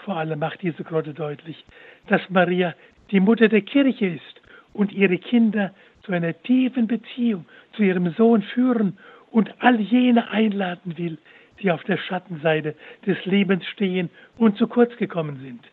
Vor 0.05 0.17
allem 0.17 0.39
macht 0.39 0.63
diese 0.63 0.85
Grotte 0.85 1.15
deutlich, 1.15 1.65
dass 2.09 2.23
Maria 2.31 2.75
die 3.11 3.21
Mutter 3.21 3.49
der 3.49 3.63
Kirche 3.63 4.07
ist 4.07 4.41
und 4.73 4.93
ihre 4.93 5.19
Kinder 5.19 5.73
zu 6.05 6.13
einer 6.13 6.41
tiefen 6.43 6.87
Beziehung 6.87 7.47
zu 7.77 7.83
ihrem 7.83 8.13
Sohn 8.13 8.43
führen 8.43 8.99
und 9.31 9.53
all 9.61 9.81
jene 9.81 10.31
einladen 10.31 10.97
will, 10.97 11.19
die 11.61 11.71
auf 11.71 11.83
der 11.85 11.97
Schattenseite 11.97 12.75
des 13.07 13.25
Lebens 13.25 13.65
stehen 13.67 14.11
und 14.37 14.57
zu 14.57 14.67
kurz 14.67 14.97
gekommen 14.97 15.41
sind. 15.43 15.65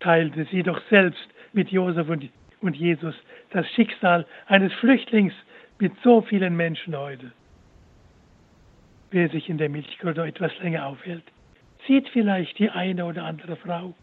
Teilte 0.00 0.46
sie 0.50 0.62
doch 0.62 0.80
selbst 0.90 1.26
mit 1.52 1.70
Josef 1.70 2.08
und, 2.08 2.28
und 2.60 2.76
Jesus 2.76 3.14
das 3.50 3.68
Schicksal 3.70 4.26
eines 4.46 4.72
Flüchtlings 4.74 5.32
mit 5.78 5.92
so 6.02 6.20
vielen 6.22 6.56
Menschen 6.56 6.96
heute. 6.96 7.32
Wer 9.10 9.28
sich 9.28 9.48
in 9.48 9.58
der 9.58 9.68
Milchgrotte 9.68 10.22
etwas 10.22 10.56
länger 10.58 10.86
aufhält, 10.86 11.24
sieht 11.86 12.08
vielleicht 12.08 12.58
die 12.58 12.70
eine 12.70 13.04
oder 13.04 13.24
andere 13.24 13.56
Frau, 13.56 13.94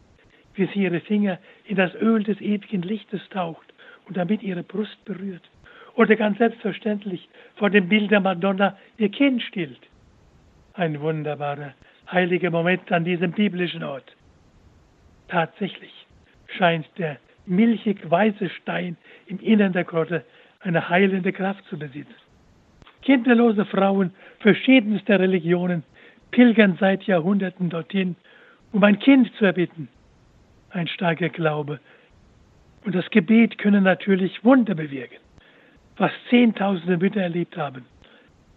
wie 0.55 0.67
sie 0.67 0.83
ihre 0.83 1.01
Finger 1.01 1.37
in 1.65 1.75
das 1.75 1.93
Öl 1.95 2.23
des 2.23 2.39
ewigen 2.39 2.81
Lichtes 2.81 3.21
taucht 3.29 3.70
und 4.07 4.17
damit 4.17 4.43
ihre 4.43 4.63
Brust 4.63 5.03
berührt. 5.05 5.43
Oder 5.95 6.15
ganz 6.15 6.37
selbstverständlich 6.37 7.27
vor 7.55 7.69
dem 7.69 7.89
Bild 7.89 8.11
der 8.11 8.21
Madonna 8.21 8.77
ihr 8.97 9.09
Kind 9.09 9.41
stillt. 9.43 9.81
Ein 10.73 11.01
wunderbarer, 11.01 11.73
heiliger 12.09 12.49
Moment 12.49 12.91
an 12.91 13.03
diesem 13.03 13.31
biblischen 13.31 13.83
Ort. 13.83 14.15
Tatsächlich 15.27 15.93
scheint 16.47 16.87
der 16.97 17.17
milchig 17.45 18.09
weiße 18.09 18.49
Stein 18.49 18.97
im 19.27 19.39
Innern 19.39 19.73
der 19.73 19.83
Grotte 19.83 20.23
eine 20.61 20.89
heilende 20.89 21.33
Kraft 21.33 21.63
zu 21.69 21.77
besitzen. 21.77 22.15
Kinderlose 23.01 23.65
Frauen 23.65 24.13
verschiedenster 24.39 25.19
Religionen 25.19 25.83
pilgern 26.31 26.77
seit 26.79 27.03
Jahrhunderten 27.03 27.69
dorthin, 27.69 28.15
um 28.71 28.83
ein 28.83 28.99
Kind 28.99 29.33
zu 29.35 29.45
erbitten. 29.45 29.89
Ein 30.69 30.87
starker 30.87 31.29
Glaube 31.29 31.79
und 32.85 32.95
das 32.95 33.09
Gebet 33.11 33.57
können 33.57 33.83
natürlich 33.83 34.43
Wunder 34.43 34.75
bewirken, 34.75 35.19
was 35.97 36.11
Zehntausende 36.29 36.97
Mütter 36.97 37.21
erlebt 37.21 37.57
haben. 37.57 37.85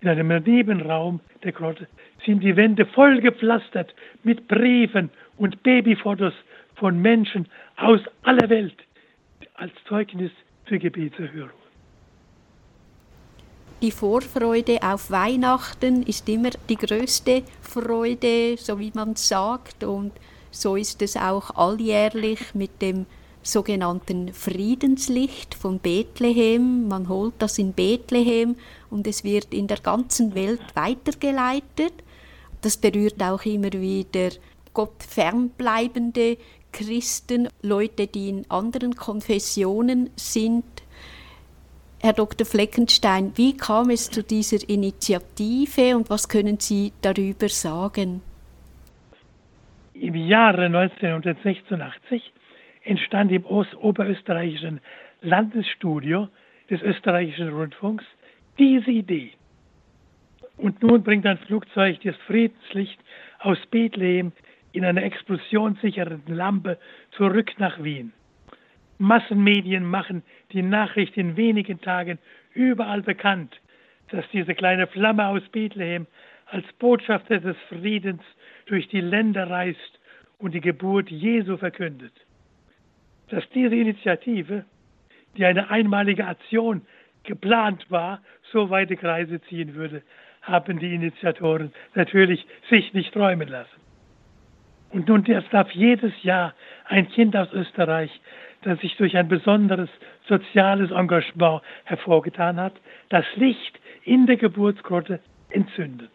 In 0.01 0.09
einem 0.09 0.43
Nebenraum 0.43 1.21
der 1.43 1.53
Grotte 1.53 1.89
sind 2.25 2.41
die 2.41 2.57
Wände 2.57 2.87
voll 2.87 3.21
gepflastert 3.21 3.95
mit 4.23 4.49
Briefen 4.49 5.11
und 5.37 5.63
Babyfotos 5.63 6.35
von 6.77 7.01
Menschen 7.01 7.47
aus 7.77 8.01
aller 8.23 8.49
Welt 8.49 8.77
als 9.55 9.73
Zeugnis 9.89 10.31
für 10.65 10.79
Gebetserhörung. 10.79 11.65
Die 13.83 13.91
Vorfreude 13.91 14.79
auf 14.83 15.11
Weihnachten 15.11 16.05
ist 16.05 16.29
immer 16.29 16.51
die 16.69 16.77
größte 16.77 17.43
Freude, 17.61 18.57
so 18.57 18.79
wie 18.79 18.93
man 18.95 19.15
sagt. 19.17 19.85
Und 19.85 20.13
so 20.51 20.77
ist 20.77 21.03
es 21.03 21.17
auch 21.17 21.55
alljährlich 21.55 22.55
mit 22.55 22.81
dem 22.81 23.05
sogenannten 23.45 24.33
Friedenslicht 24.33 25.55
von 25.55 25.79
Bethlehem. 25.79 26.89
Man 26.89 27.09
holt 27.09 27.35
das 27.39 27.59
in 27.59 27.73
Bethlehem 27.73 28.57
und 28.91 29.07
es 29.07 29.23
wird 29.23 29.53
in 29.55 29.67
der 29.67 29.79
ganzen 29.79 30.35
Welt 30.35 30.63
weitergeleitet. 30.75 31.93
Das 32.63 32.77
berührt 32.77 33.23
auch 33.23 33.45
immer 33.45 33.73
wieder 33.73 34.31
Gott 34.73 35.03
fernbleibende 35.07 36.39
Christen, 36.73 37.49
Leute, 37.63 38.07
die 38.07 38.31
in 38.31 38.51
anderen 38.51 38.97
Konfessionen 38.97 40.11
sind. 40.17 40.65
Herr 42.01 42.13
Dr. 42.13 42.47
Fleckenstein, 42.47 43.33
wie 43.37 43.57
kam 43.57 43.91
es 43.91 44.11
zu 44.11 44.23
dieser 44.23 44.69
Initiative 44.69 45.97
und 45.97 46.11
was 46.11 46.29
können 46.29 46.59
Sie 46.59 46.93
darüber 47.01 47.49
sagen? 47.49 48.21
Im 49.95 50.15
Jahre 50.15 50.67
1986 50.67 52.33
entstand 52.85 53.33
im 53.33 53.45
oberösterreichischen 53.45 54.81
Landesstudio 55.23 56.29
des 56.71 56.83
österreichischen 56.83 57.49
Rundfunks 57.49 58.05
diese 58.59 58.91
Idee. 58.91 59.33
Und 60.57 60.83
nun 60.83 61.03
bringt 61.03 61.27
ein 61.27 61.39
Flugzeug 61.39 62.01
das 62.03 62.17
Friedenslicht 62.27 62.99
aus 63.41 63.59
Bethlehem 63.71 64.33
in 64.73 64.85
einer 64.85 65.03
explosionssichernden 65.03 66.35
Lampe 66.35 66.79
zurück 67.13 67.53
nach 67.59 67.83
Wien. 67.83 68.13
Massenmedien 68.99 69.85
machen 69.85 70.23
die 70.53 70.63
Nachricht 70.63 71.17
in 71.17 71.37
wenigen 71.37 71.81
Tagen 71.81 72.19
überall 72.53 73.03
bekannt, 73.03 73.61
dass 74.11 74.25
diese 74.33 74.55
kleine 74.55 74.87
Flamme 74.87 75.27
aus 75.27 75.43
Bethlehem 75.51 76.07
als 76.47 76.65
Botschafter 76.79 77.41
des 77.41 77.57
Friedens 77.69 78.23
durch 78.67 78.87
die 78.89 79.01
Länder 79.01 79.51
reist 79.51 80.01
und 80.39 80.55
die 80.55 80.61
Geburt 80.61 81.11
Jesu 81.11 81.57
verkündet 81.57 82.13
dass 83.29 83.49
diese 83.51 83.75
Initiative, 83.75 84.65
die 85.37 85.45
eine 85.45 85.71
einmalige 85.71 86.27
Aktion 86.27 86.83
geplant 87.25 87.91
war, 87.91 88.21
so 88.53 88.71
weite 88.71 88.97
Kreise 88.97 89.41
ziehen 89.43 89.75
würde, 89.75 90.03
haben 90.43 90.79
die 90.79 90.95
Initiatoren 90.95 91.73
natürlich 91.95 92.47
sich 92.69 92.93
nicht 92.93 93.13
träumen 93.15 93.49
lassen. 93.49 93.81
Und 94.91 95.09
nun 95.09 95.25
darf 95.51 95.71
jedes 95.73 96.13
Jahr 96.23 96.55
ein 96.85 97.09
Kind 97.09 97.35
aus 97.37 97.53
Österreich, 97.53 98.11
das 98.63 98.79
sich 98.81 98.97
durch 98.97 99.17
ein 99.17 99.29
besonderes 99.29 99.89
soziales 100.29 100.91
Engagement 100.91 101.63
hervorgetan 101.85 102.61
hat, 102.61 102.75
das 103.09 103.25
Licht 103.35 103.79
in 104.05 104.27
der 104.27 104.37
Geburtsgrotte 104.37 105.21
entzünden. 105.51 106.09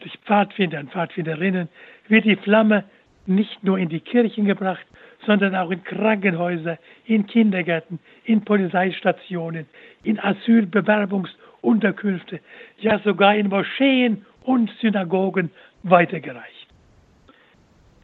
Durch 0.00 0.16
Pfadfinder 0.24 0.80
und 0.80 0.90
Pfadfinderinnen 0.90 1.68
wird 2.08 2.24
die 2.24 2.36
Flamme 2.36 2.84
nicht 3.26 3.62
nur 3.62 3.78
in 3.78 3.88
die 3.88 4.00
Kirchen 4.00 4.44
gebracht, 4.44 4.86
sondern 5.26 5.54
auch 5.54 5.70
in 5.70 5.84
Krankenhäuser, 5.84 6.78
in 7.04 7.26
Kindergärten, 7.26 7.98
in 8.24 8.42
Polizeistationen, 8.44 9.66
in 10.02 10.18
Asylbewerbungsunterkünfte, 10.20 12.40
ja 12.78 12.98
sogar 13.00 13.34
in 13.34 13.48
Moscheen 13.48 14.24
und 14.42 14.70
Synagogen 14.80 15.50
weitergereicht. 15.82 16.68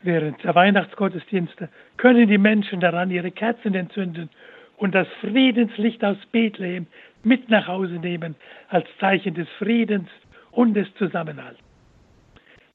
Während 0.03 0.45
der 0.45 0.55
Weihnachtsgottesdienste 0.55 1.71
können 1.97 2.29
die 2.29 2.37
Menschen 2.37 2.81
daran 2.81 3.11
ihre 3.11 3.31
Kerzen 3.31 3.75
entzünden 3.75 4.29
und 4.77 4.95
das 4.95 5.09
Friedenslicht 5.21 6.05
aus 6.05 6.19
Bethlehem 6.31 6.87
mit 7.23 7.49
nach 7.49 7.67
Hause 7.67 7.95
nehmen 7.95 8.35
als 8.69 8.87
Zeichen 9.01 9.33
des 9.35 9.49
Friedens 9.59 10.11
und 10.51 10.75
des 10.75 10.93
Zusammenhalts. 10.97 11.64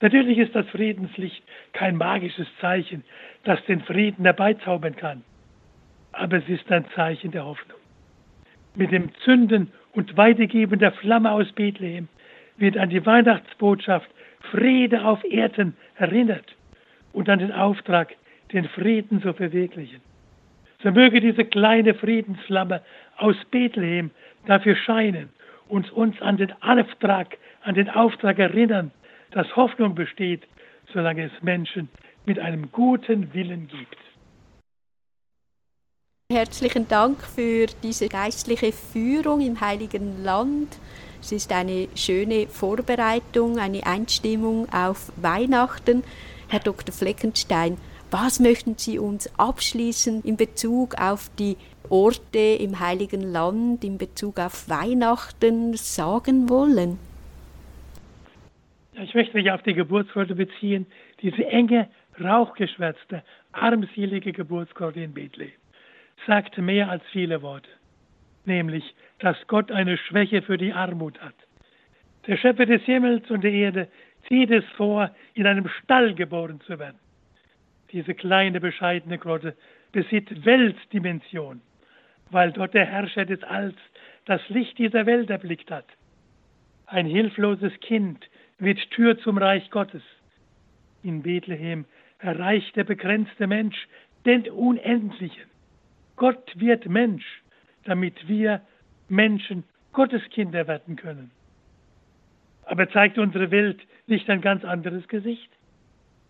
Natürlich 0.02 0.38
ist 0.38 0.56
das 0.56 0.68
Friedenslicht 0.70 1.44
kein 1.74 1.98
magisches 1.98 2.48
Zeichen, 2.62 3.04
das 3.44 3.64
den 3.66 3.82
Frieden 3.82 4.24
herbeizaubern 4.24 4.96
kann, 4.96 5.24
aber 6.14 6.38
es 6.38 6.48
ist 6.48 6.72
ein 6.72 6.86
Zeichen 6.96 7.32
der 7.32 7.46
Hoffnung. 7.46 7.78
Mit 8.76 8.92
dem 8.92 9.14
Zünden 9.26 9.72
und 9.94 10.16
Weitergeben 10.16 10.80
der 10.80 10.94
Flamme 10.94 11.32
aus 11.32 11.52
Bethlehem 11.52 12.08
wird 12.58 12.78
an 12.78 12.90
die 12.90 13.06
Weihnachtsbotschaft 13.06 14.10
Friede 14.52 15.04
auf 15.04 15.24
Erden 15.26 15.76
erinnert 15.96 16.56
und 17.12 17.28
an 17.28 17.40
den 17.40 17.52
Auftrag, 17.52 18.16
den 18.54 18.66
Frieden 18.70 19.22
zu 19.22 19.34
verwirklichen. 19.34 20.02
So 20.82 20.92
möge 20.92 21.20
diese 21.20 21.44
kleine 21.44 21.94
Friedensflamme 21.94 22.82
aus 23.18 23.36
Bethlehem 23.52 24.12
dafür 24.46 24.76
scheinen 24.78 25.30
und 25.68 25.92
uns 25.92 26.22
an 26.22 26.38
den 26.38 26.54
Auftrag, 26.62 27.38
an 27.64 27.76
den 27.76 27.90
Auftrag 27.90 28.40
erinnern, 28.40 28.92
dass 29.32 29.56
Hoffnung 29.56 29.96
besteht, 29.96 30.44
solange 30.94 31.26
es 31.26 31.44
Menschen 31.44 31.90
mit 32.26 32.40
einem 32.40 32.72
guten 32.72 33.34
Willen 33.34 33.68
gibt. 33.68 33.98
Herzlichen 36.32 36.88
Dank 36.88 37.24
für 37.24 37.66
diese 37.82 38.08
geistliche 38.08 38.72
Führung 38.72 39.42
im 39.42 39.62
Heiligen 39.62 40.24
Land. 40.24 40.78
Es 41.22 41.32
ist 41.32 41.52
eine 41.52 41.88
schöne 41.96 42.48
Vorbereitung, 42.48 43.58
eine 43.58 43.84
Einstimmung 43.86 44.72
auf 44.72 45.12
Weihnachten. 45.16 46.04
Herr 46.48 46.60
Dr. 46.60 46.94
Fleckenstein, 46.94 47.78
was 48.12 48.40
möchten 48.40 48.78
Sie 48.78 49.00
uns 49.00 49.28
abschließend 49.40 50.24
in 50.24 50.38
Bezug 50.38 51.02
auf 51.02 51.32
die 51.40 51.58
Orte 51.90 52.38
im 52.38 52.80
Heiligen 52.80 53.22
Land, 53.22 53.84
in 53.84 53.98
Bezug 53.98 54.40
auf 54.40 54.70
Weihnachten 54.70 55.76
sagen 55.76 56.48
wollen? 56.48 57.00
Ich 59.02 59.14
möchte 59.14 59.38
mich 59.38 59.52
auf 59.52 59.64
die 59.64 59.74
Geburtskorte 59.74 60.36
beziehen, 60.36 60.86
diese 61.22 61.46
enge, 61.46 61.90
rauchgeschwärzte, 62.22 63.24
armselige 63.54 64.34
Geburtskorte 64.34 65.00
in 65.02 65.14
Bethlehem 65.14 65.52
sagt 66.26 66.58
mehr 66.58 66.90
als 66.90 67.04
viele 67.12 67.42
Worte, 67.42 67.70
nämlich, 68.46 68.96
dass 69.20 69.38
Gott 69.48 69.72
eine 69.72 69.98
Schwäche 69.98 70.42
für 70.42 70.58
die 70.58 70.74
Armut 70.74 71.20
hat. 71.22 71.36
Der 72.28 72.38
Schöpfer 72.38 72.66
des 72.66 72.84
Himmels 72.84 73.30
und 73.30 73.44
der 73.44 73.52
Erde 73.52 73.88
zieht 74.28 74.52
es 74.52 74.66
vor, 74.76 75.12
in 75.34 75.48
einem 75.48 75.68
Stall 75.84 76.14
geboren 76.14 76.62
zu 76.62 76.78
werden. 76.78 77.00
Diese 77.92 78.14
kleine, 78.14 78.60
bescheidene 78.60 79.18
Grotte 79.18 79.56
besitzt 79.92 80.46
Weltdimension, 80.46 81.62
weil 82.30 82.52
dort 82.52 82.74
der 82.74 82.86
Herrscher 82.86 83.26
des 83.26 83.42
Alls 83.44 83.78
das 84.26 84.48
Licht 84.50 84.78
dieser 84.78 85.06
Welt 85.06 85.30
erblickt 85.30 85.72
hat. 85.72 85.86
Ein 86.86 87.06
hilfloses 87.06 87.74
Kind 87.80 88.30
wird 88.60 88.92
Tür 88.92 89.18
zum 89.20 89.38
Reich 89.38 89.70
Gottes. 89.72 90.04
In 91.02 91.24
Bethlehem 91.24 91.86
erreicht 92.20 92.76
der 92.76 92.84
begrenzte 92.84 93.48
Mensch 93.48 93.88
den 94.26 94.50
Unendlichen. 94.50 95.50
Gott 96.18 96.52
wird 96.56 96.86
Mensch, 96.86 97.42
damit 97.86 98.28
wir 98.28 98.62
Menschen 99.08 99.64
Gotteskinder 99.94 100.68
werden 100.68 100.98
können. 100.98 101.32
Aber 102.64 102.90
zeigt 102.90 103.18
unsere 103.18 103.50
Welt 103.50 103.80
nicht 104.06 104.30
ein 104.30 104.42
ganz 104.42 104.64
anderes 104.64 105.08
Gesicht? 105.08 105.50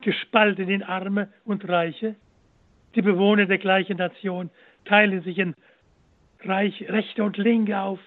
Gespalten 0.01 0.69
in 0.69 0.83
Arme 0.83 1.27
und 1.43 1.67
Reiche? 1.67 2.15
Die 2.95 3.01
Bewohner 3.01 3.45
der 3.45 3.57
gleichen 3.57 3.97
Nation 3.97 4.49
teilen 4.85 5.21
sich 5.21 5.37
in 5.37 5.55
Reich, 6.41 6.85
Rechte 6.87 7.23
und 7.23 7.37
Linke 7.37 7.79
auf. 7.79 7.99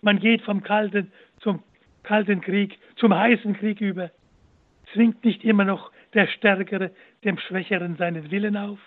Man 0.00 0.18
geht 0.18 0.42
vom 0.42 0.62
Kalten 0.62 1.12
Kalten 2.04 2.40
Krieg, 2.40 2.78
zum 2.96 3.14
heißen 3.14 3.56
Krieg 3.56 3.80
über. 3.80 4.10
Zwingt 4.92 5.24
nicht 5.24 5.42
immer 5.42 5.64
noch 5.64 5.90
der 6.12 6.28
Stärkere 6.28 6.92
dem 7.24 7.38
Schwächeren 7.38 7.96
seinen 7.96 8.30
Willen 8.30 8.56
auf? 8.56 8.78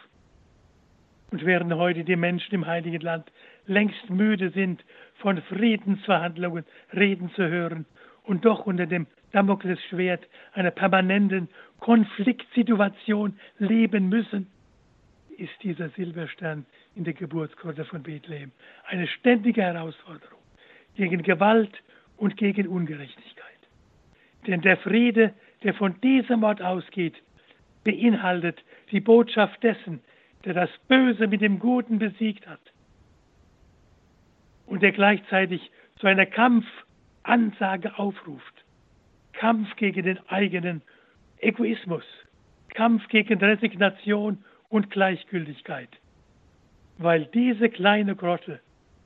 Und 1.32 1.46
während 1.46 1.74
heute 1.74 2.06
die 2.06 2.16
Menschen 2.16 2.56
im 2.56 2.66
Heiligen 2.66 3.02
Land 3.02 3.30
längst 3.66 4.10
müde 4.10 4.50
sind, 4.52 4.84
von 5.16 5.42
Friedensverhandlungen 5.42 6.64
reden 6.94 7.30
zu 7.36 7.48
hören, 7.50 7.86
und 8.24 8.44
doch 8.46 8.66
unter 8.66 8.86
dem 8.86 9.08
Damoklesschwert 9.32 10.28
einer 10.54 10.72
permanenten 10.72 11.50
Konfliktsituation 11.80 13.40
leben 13.58 14.10
müssen, 14.10 14.48
ist 15.38 15.54
dieser 15.64 15.90
Silberstern 15.90 16.66
in 16.96 17.04
der 17.04 17.14
Geburtskorte 17.14 17.86
von 17.86 18.04
Bethlehem 18.04 18.52
eine 18.86 19.08
ständige 19.08 19.62
Herausforderung 19.62 20.40
gegen 20.96 21.24
Gewalt 21.24 21.82
und 22.18 22.38
gegen 22.38 22.68
Ungerechtigkeit. 22.68 23.46
Denn 24.46 24.62
der 24.62 24.78
Friede, 24.78 25.34
der 25.64 25.74
von 25.74 26.00
diesem 26.02 26.44
Ort 26.44 26.62
ausgeht, 26.62 27.16
beinhaltet 27.84 28.64
die 28.92 29.00
Botschaft 29.00 29.62
dessen, 29.64 30.02
der 30.46 30.54
das 30.54 30.70
Böse 30.88 31.28
mit 31.28 31.42
dem 31.42 31.60
Guten 31.60 32.00
besiegt 32.00 32.48
hat 32.48 32.60
und 34.66 34.84
der 34.84 34.92
gleichzeitig 34.92 35.72
zu 36.00 36.08
einer 36.08 36.26
Kampf 36.26 36.66
Ansage 37.24 37.98
aufruft. 37.98 38.66
Kampf 39.34 39.76
gegen 39.76 40.04
den 40.04 40.20
eigenen 40.30 40.82
Egoismus, 41.40 42.04
Kampf 42.74 43.08
gegen 43.10 43.40
Resignation 43.40 44.44
und 44.70 44.90
Gleichgültigkeit. 44.90 45.90
Weil 46.98 47.26
diese 47.26 47.70
kleine 47.70 48.16
Grotte 48.16 48.60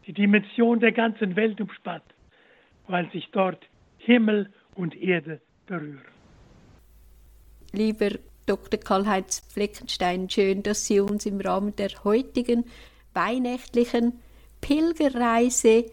die 0.07 0.13
Dimension 0.13 0.79
der 0.79 0.91
ganzen 0.91 1.35
Welt 1.35 1.59
umspannt, 1.59 2.03
weil 2.87 3.09
sich 3.11 3.29
dort 3.31 3.65
Himmel 3.97 4.51
und 4.75 4.95
Erde 4.95 5.41
berühren. 5.65 6.01
Lieber 7.71 8.09
Dr. 8.45 8.79
Karl-Heinz 8.79 9.43
Fleckenstein, 9.53 10.29
schön, 10.29 10.63
dass 10.63 10.85
Sie 10.85 10.99
uns 10.99 11.25
im 11.25 11.39
Rahmen 11.39 11.75
der 11.75 11.91
heutigen 12.03 12.65
weihnachtlichen 13.13 14.19
Pilgerreise 14.59 15.85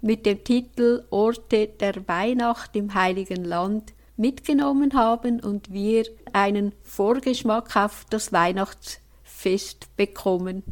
mit 0.00 0.26
dem 0.26 0.42
Titel 0.44 1.04
Orte 1.10 1.68
der 1.68 2.06
Weihnacht 2.08 2.76
im 2.76 2.94
Heiligen 2.94 3.44
Land 3.44 3.94
mitgenommen 4.16 4.94
haben 4.94 5.40
und 5.40 5.72
wir 5.72 6.04
einen 6.32 6.72
Vorgeschmack 6.82 7.76
auf 7.76 8.04
das 8.10 8.32
Weihnachtsfest 8.32 9.96
bekommen. 9.96 10.62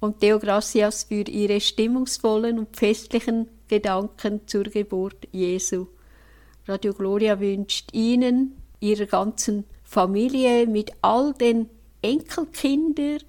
Und 0.00 0.22
Deo 0.22 0.38
Gracias 0.38 1.04
für 1.04 1.22
Ihre 1.22 1.60
stimmungsvollen 1.60 2.58
und 2.58 2.76
festlichen 2.76 3.48
Gedanken 3.68 4.46
zur 4.46 4.64
Geburt 4.64 5.28
Jesu. 5.32 5.86
Radio 6.66 6.92
Gloria 6.92 7.40
wünscht 7.40 7.92
Ihnen, 7.92 8.56
Ihrer 8.80 9.06
ganzen 9.06 9.64
Familie 9.84 10.66
mit 10.66 10.92
all 11.02 11.32
den 11.34 11.68
Enkelkindern 12.02 13.20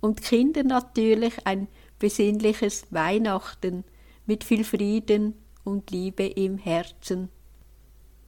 und 0.00 0.22
Kindern 0.22 0.68
natürlich 0.68 1.34
ein 1.44 1.68
besinnliches 1.98 2.86
Weihnachten 2.90 3.84
mit 4.26 4.44
viel 4.44 4.64
Frieden 4.64 5.34
und 5.64 5.90
Liebe 5.90 6.26
im 6.26 6.58
Herzen. 6.58 7.28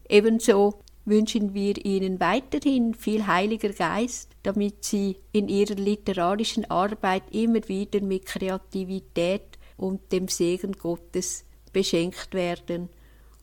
Ebenso 0.09 0.81
wünschen 1.05 1.55
wir 1.55 1.85
Ihnen 1.85 2.21
weiterhin 2.21 2.95
viel 2.95 3.27
Heiliger 3.27 3.71
Geist, 3.71 4.31
damit 4.43 4.85
Sie 4.85 5.17
in 5.33 5.49
Ihrer 5.49 5.75
literarischen 5.75 6.71
Arbeit 6.71 7.23
immer 7.31 7.67
wieder 7.69 8.01
mit 8.01 8.27
Kreativität 8.27 9.59
und 9.77 10.13
dem 10.13 10.29
Segen 10.29 10.73
Gottes 10.73 11.45
beschenkt 11.73 12.35
werden 12.35 12.89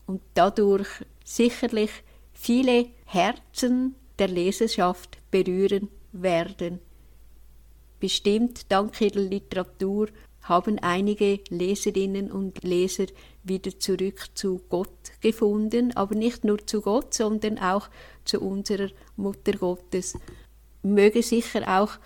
und 0.08 0.22
dadurch 0.34 0.88
sicherlich 1.24 1.92
viele 2.34 2.88
Herzen 3.06 3.96
der 4.20 4.28
Leserschaft 4.28 5.18
berühren 5.32 5.90
werden. 6.12 6.80
Bestimmt 8.00 8.72
dank 8.72 9.00
Ihrer 9.02 9.22
Literatur 9.22 10.08
haben 10.44 10.78
einige 10.80 11.40
Leserinnen 11.50 12.32
und 12.32 12.64
Leser 12.64 13.08
wieder 13.44 13.80
zurück 13.80 14.28
zu 14.36 14.62
Gott 14.70 14.90
gefunden, 15.22 15.92
aber 15.96 16.14
nicht 16.14 16.44
nur 16.44 16.66
zu 16.68 16.82
Gott, 16.82 17.14
sondern 17.14 17.58
auch 17.58 17.90
zu 18.26 18.42
unserer 18.42 18.90
Mutter 19.16 19.54
Gottes. 19.54 20.18
Möge 20.84 21.24
sicher 21.24 21.82
auch 21.82 21.98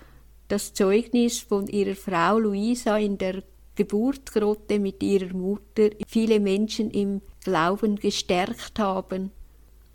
das 0.48 0.72
Zeugnis 0.72 1.40
von 1.40 1.66
ihrer 1.66 1.94
Frau 1.94 2.38
Luisa 2.38 2.96
in 2.96 3.18
der 3.18 3.42
Geburtsgrotte 3.80 4.78
mit 4.78 5.02
ihrer 5.02 5.32
Mutter 5.34 5.88
viele 6.06 6.38
Menschen 6.38 6.90
im 6.90 7.22
Glauben 7.42 7.96
gestärkt 7.96 8.78
haben. 8.78 9.30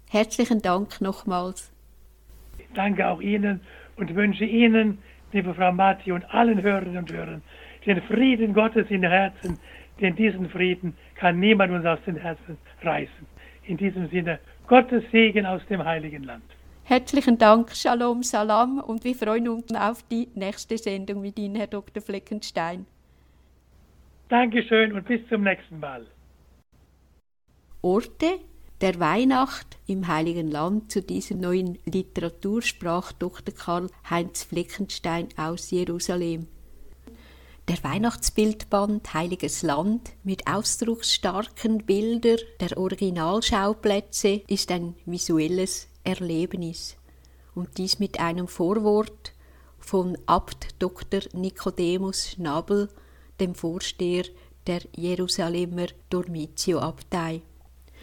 Herzlichen 0.09 0.63
Dank 0.63 1.01
nochmals. 1.01 1.71
Danke 2.73 3.07
auch 3.07 3.21
Ihnen 3.21 3.61
und 3.95 4.15
wünsche 4.15 4.45
Ihnen, 4.45 4.97
liebe 5.33 5.53
Frau 5.53 5.71
Matti 5.71 6.11
und 6.11 6.25
allen 6.33 6.63
Hörerinnen 6.63 6.97
und 6.97 7.13
Hörern, 7.13 7.43
den 7.85 8.01
Frieden 8.01 8.55
Gottes 8.55 8.87
in 8.89 9.03
den 9.03 9.11
Herzen, 9.11 9.59
denn 10.01 10.15
diesen 10.15 10.49
Frieden 10.49 10.97
kann 11.13 11.39
niemand 11.39 11.71
uns 11.71 11.85
aus 11.85 11.99
den 12.07 12.15
Herzen 12.15 12.57
reißen. 12.81 13.27
In 13.65 13.77
diesem 13.77 14.09
Sinne, 14.09 14.39
Gottes 14.65 15.03
Segen 15.11 15.45
aus 15.45 15.61
dem 15.69 15.85
Heiligen 15.85 16.23
Land. 16.23 16.43
Herzlichen 16.85 17.37
Dank, 17.37 17.75
Shalom, 17.75 18.23
Salam 18.23 18.79
und 18.79 19.03
wir 19.03 19.13
freuen 19.13 19.47
uns 19.47 19.75
auf 19.75 20.01
die 20.09 20.27
nächste 20.33 20.79
Sendung 20.79 21.21
mit 21.21 21.37
Ihnen, 21.37 21.55
Herr 21.55 21.67
Dr. 21.67 22.01
Fleckenstein. 22.01 22.87
Dankeschön 24.29 24.93
und 24.93 25.07
bis 25.07 25.21
zum 25.29 25.43
nächsten 25.43 25.79
Mal. 25.79 26.07
Orte 27.81 28.39
der 28.81 28.99
Weihnacht 28.99 29.77
im 29.85 30.07
Heiligen 30.07 30.49
Land 30.49 30.91
zu 30.91 31.01
dieser 31.01 31.35
neuen 31.35 31.77
Literatur 31.85 32.61
sprach 32.61 33.11
Dr. 33.13 33.53
Karl-Heinz 33.55 34.43
Fleckenstein 34.43 35.29
aus 35.37 35.71
Jerusalem. 35.71 36.47
Der 37.67 37.83
Weihnachtsbildband 37.83 39.13
Heiliges 39.13 39.63
Land 39.63 40.11
mit 40.23 40.47
ausdrucksstarken 40.47 41.85
Bildern 41.85 42.39
der 42.59 42.77
Originalschauplätze 42.77 44.41
ist 44.47 44.71
ein 44.71 44.95
visuelles 45.05 45.87
Erlebnis. 46.03 46.97
Und 47.53 47.77
dies 47.77 47.99
mit 47.99 48.19
einem 48.19 48.47
Vorwort 48.47 49.33
von 49.79 50.17
Abt 50.25 50.75
Dr. 50.79 51.21
Nicodemus 51.33 52.31
Schnabel, 52.31 52.89
dem 53.39 53.55
Vorsteher 53.55 54.25
der 54.67 54.81
Jerusalemer 54.95 55.87
Dormitio-Abtei. 56.09 57.41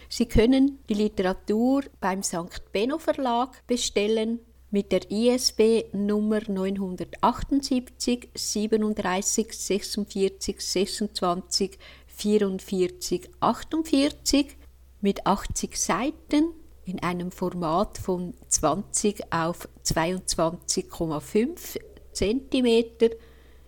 Sie 0.09 0.25
können 0.25 0.79
die 0.89 0.93
Literatur 0.93 1.83
beim 1.99 2.23
St. 2.23 2.71
Benno 2.71 2.99
Verlag 2.99 3.65
bestellen 3.67 4.39
mit 4.69 4.91
der 4.91 5.09
ISB 5.11 5.85
Nummer 5.93 6.41
978 6.47 8.29
37 8.33 9.53
46 9.53 10.61
26 10.61 11.77
44 12.07 13.29
48 13.39 14.57
mit 15.01 15.27
80 15.27 15.77
Seiten 15.77 16.53
in 16.85 17.01
einem 17.01 17.31
Format 17.31 17.97
von 17.97 18.33
20 18.47 19.31
auf 19.31 19.69
22,5 19.85 21.79
cm 22.13 23.09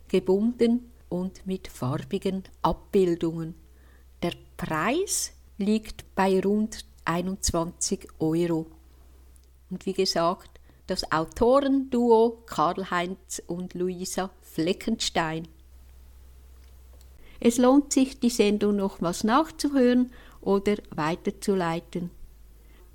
gebunden 0.07 0.91
und 1.15 1.47
mit 1.47 1.69
farbigen 1.69 2.43
Abbildungen. 2.61 3.55
Der 4.21 4.33
Preis 4.57 5.31
liegt 5.57 6.03
bei 6.13 6.41
rund 6.41 6.83
21 7.05 8.09
Euro. 8.19 8.65
Und 9.69 9.85
wie 9.85 9.93
gesagt, 9.93 10.59
das 10.87 11.09
Autorenduo 11.13 12.43
Karl-Heinz 12.45 13.41
und 13.47 13.75
Luisa 13.75 14.29
Fleckenstein. 14.41 15.47
Es 17.39 17.57
lohnt 17.57 17.93
sich, 17.93 18.19
die 18.19 18.29
Sendung 18.29 18.75
nochmals 18.75 19.23
nachzuhören 19.23 20.11
oder 20.41 20.75
weiterzuleiten. 20.93 22.11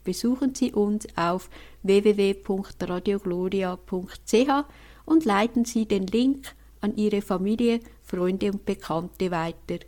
Besuchen 0.05 0.55
Sie 0.55 0.73
uns 0.73 1.07
auf 1.17 1.49
www.radiogloria.ch 1.85 4.65
und 5.07 5.25
leiten 5.25 5.65
Sie 5.65 5.87
den 5.87 6.07
Link 6.07 6.55
an 6.81 6.97
Ihre 6.97 7.23
Familie, 7.23 7.81
Freunde 8.11 8.51
und 8.51 8.65
Bekannte 8.65 9.31
weiter. 9.31 9.79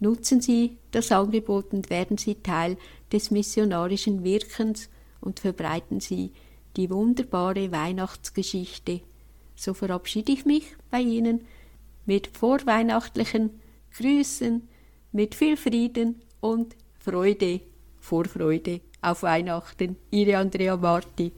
Nutzen 0.00 0.40
Sie 0.40 0.78
das 0.90 1.12
Angebot 1.12 1.72
und 1.72 1.90
werden 1.90 2.16
Sie 2.16 2.36
Teil 2.36 2.78
des 3.12 3.30
missionarischen 3.30 4.24
Wirkens 4.24 4.88
und 5.20 5.40
verbreiten 5.40 6.00
Sie 6.00 6.32
die 6.76 6.90
wunderbare 6.90 7.70
Weihnachtsgeschichte. 7.72 9.00
So 9.54 9.74
verabschiede 9.74 10.32
ich 10.32 10.44
mich 10.44 10.76
bei 10.90 11.00
Ihnen 11.00 11.42
mit 12.06 12.26
vorweihnachtlichen 12.28 13.50
Grüßen, 13.96 14.66
mit 15.12 15.34
viel 15.34 15.56
Frieden 15.56 16.22
und 16.40 16.74
Freude, 16.98 17.60
Vorfreude 17.98 18.80
auf 19.02 19.22
Weihnachten. 19.22 19.96
Ihre 20.10 20.38
Andrea 20.38 20.76
Marti. 20.76 21.32